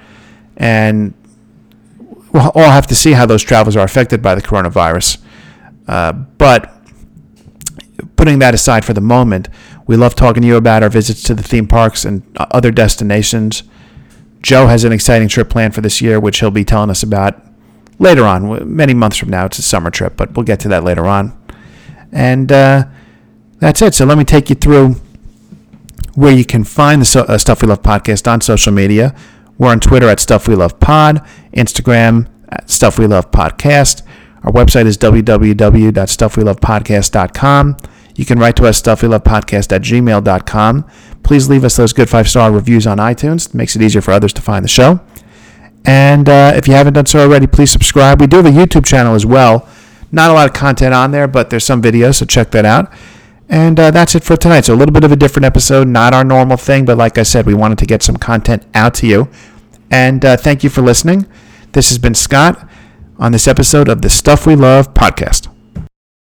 And 0.56 1.12
we'll 2.32 2.50
all 2.54 2.70
have 2.70 2.86
to 2.88 2.94
see 2.94 3.12
how 3.12 3.26
those 3.26 3.42
travels 3.42 3.76
are 3.76 3.84
affected 3.84 4.22
by 4.22 4.34
the 4.34 4.42
coronavirus. 4.42 5.18
Uh, 5.86 6.12
but 6.12 6.73
putting 8.24 8.38
that 8.38 8.54
aside 8.54 8.86
for 8.86 8.94
the 8.94 9.02
moment, 9.02 9.50
we 9.86 9.98
love 9.98 10.14
talking 10.14 10.40
to 10.40 10.48
you 10.48 10.56
about 10.56 10.82
our 10.82 10.88
visits 10.88 11.22
to 11.22 11.34
the 11.34 11.42
theme 11.42 11.66
parks 11.66 12.06
and 12.06 12.22
other 12.38 12.70
destinations. 12.70 13.64
Joe 14.40 14.66
has 14.66 14.82
an 14.82 14.92
exciting 14.92 15.28
trip 15.28 15.50
planned 15.50 15.74
for 15.74 15.82
this 15.82 16.00
year, 16.00 16.18
which 16.18 16.40
he'll 16.40 16.50
be 16.50 16.64
telling 16.64 16.88
us 16.88 17.02
about 17.02 17.38
later 17.98 18.24
on, 18.24 18.74
many 18.74 18.94
months 18.94 19.18
from 19.18 19.28
now. 19.28 19.44
It's 19.44 19.58
a 19.58 19.62
summer 19.62 19.90
trip, 19.90 20.16
but 20.16 20.34
we'll 20.34 20.46
get 20.46 20.58
to 20.60 20.68
that 20.68 20.84
later 20.84 21.06
on. 21.06 21.38
And 22.12 22.50
uh, 22.50 22.84
that's 23.58 23.82
it. 23.82 23.94
So 23.94 24.06
let 24.06 24.16
me 24.16 24.24
take 24.24 24.48
you 24.48 24.56
through 24.56 24.94
where 26.14 26.32
you 26.32 26.46
can 26.46 26.64
find 26.64 27.02
the 27.02 27.04
so- 27.04 27.24
uh, 27.24 27.36
Stuff 27.36 27.60
We 27.60 27.68
Love 27.68 27.82
podcast 27.82 28.26
on 28.26 28.40
social 28.40 28.72
media. 28.72 29.14
We're 29.58 29.68
on 29.68 29.80
Twitter 29.80 30.08
at 30.08 30.18
Stuff 30.18 30.48
We 30.48 30.54
Love 30.54 30.80
Pod, 30.80 31.22
Instagram 31.52 32.26
at 32.48 32.70
Stuff 32.70 32.98
We 32.98 33.06
Love 33.06 33.30
Podcast. 33.30 34.00
Our 34.44 34.52
website 34.52 34.86
is 34.86 34.96
www.stuffwelovepodcast.com. 34.96 37.76
You 38.14 38.24
can 38.24 38.38
write 38.38 38.56
to 38.56 38.66
us, 38.66 38.80
stuffwelovepodcast 38.80 39.72
at 39.72 39.82
gmail.com. 39.82 40.90
Please 41.22 41.48
leave 41.48 41.64
us 41.64 41.76
those 41.76 41.92
good 41.92 42.08
five 42.08 42.28
star 42.28 42.52
reviews 42.52 42.86
on 42.86 42.98
iTunes. 42.98 43.48
It 43.48 43.54
makes 43.54 43.74
it 43.74 43.82
easier 43.82 44.00
for 44.00 44.12
others 44.12 44.32
to 44.34 44.42
find 44.42 44.64
the 44.64 44.68
show. 44.68 45.00
And 45.84 46.28
uh, 46.28 46.52
if 46.54 46.66
you 46.66 46.74
haven't 46.74 46.94
done 46.94 47.06
so 47.06 47.20
already, 47.20 47.46
please 47.46 47.70
subscribe. 47.70 48.20
We 48.20 48.26
do 48.26 48.36
have 48.36 48.46
a 48.46 48.50
YouTube 48.50 48.86
channel 48.86 49.14
as 49.14 49.26
well. 49.26 49.68
Not 50.12 50.30
a 50.30 50.32
lot 50.32 50.46
of 50.46 50.54
content 50.54 50.94
on 50.94 51.10
there, 51.10 51.26
but 51.26 51.50
there's 51.50 51.64
some 51.64 51.82
videos, 51.82 52.16
so 52.16 52.24
check 52.24 52.52
that 52.52 52.64
out. 52.64 52.92
And 53.48 53.78
uh, 53.78 53.90
that's 53.90 54.14
it 54.14 54.24
for 54.24 54.36
tonight. 54.36 54.64
So 54.64 54.74
a 54.74 54.76
little 54.76 54.92
bit 54.92 55.04
of 55.04 55.12
a 55.12 55.16
different 55.16 55.44
episode, 55.44 55.88
not 55.88 56.14
our 56.14 56.24
normal 56.24 56.56
thing, 56.56 56.84
but 56.84 56.96
like 56.96 57.18
I 57.18 57.24
said, 57.24 57.46
we 57.46 57.54
wanted 57.54 57.78
to 57.78 57.86
get 57.86 58.02
some 58.02 58.16
content 58.16 58.64
out 58.74 58.94
to 58.94 59.06
you. 59.06 59.28
And 59.90 60.24
uh, 60.24 60.36
thank 60.36 60.64
you 60.64 60.70
for 60.70 60.80
listening. 60.80 61.26
This 61.72 61.90
has 61.90 61.98
been 61.98 62.14
Scott 62.14 62.68
on 63.18 63.32
this 63.32 63.46
episode 63.46 63.88
of 63.88 64.02
the 64.02 64.08
Stuff 64.08 64.46
We 64.46 64.56
Love 64.56 64.94
podcast. 64.94 65.53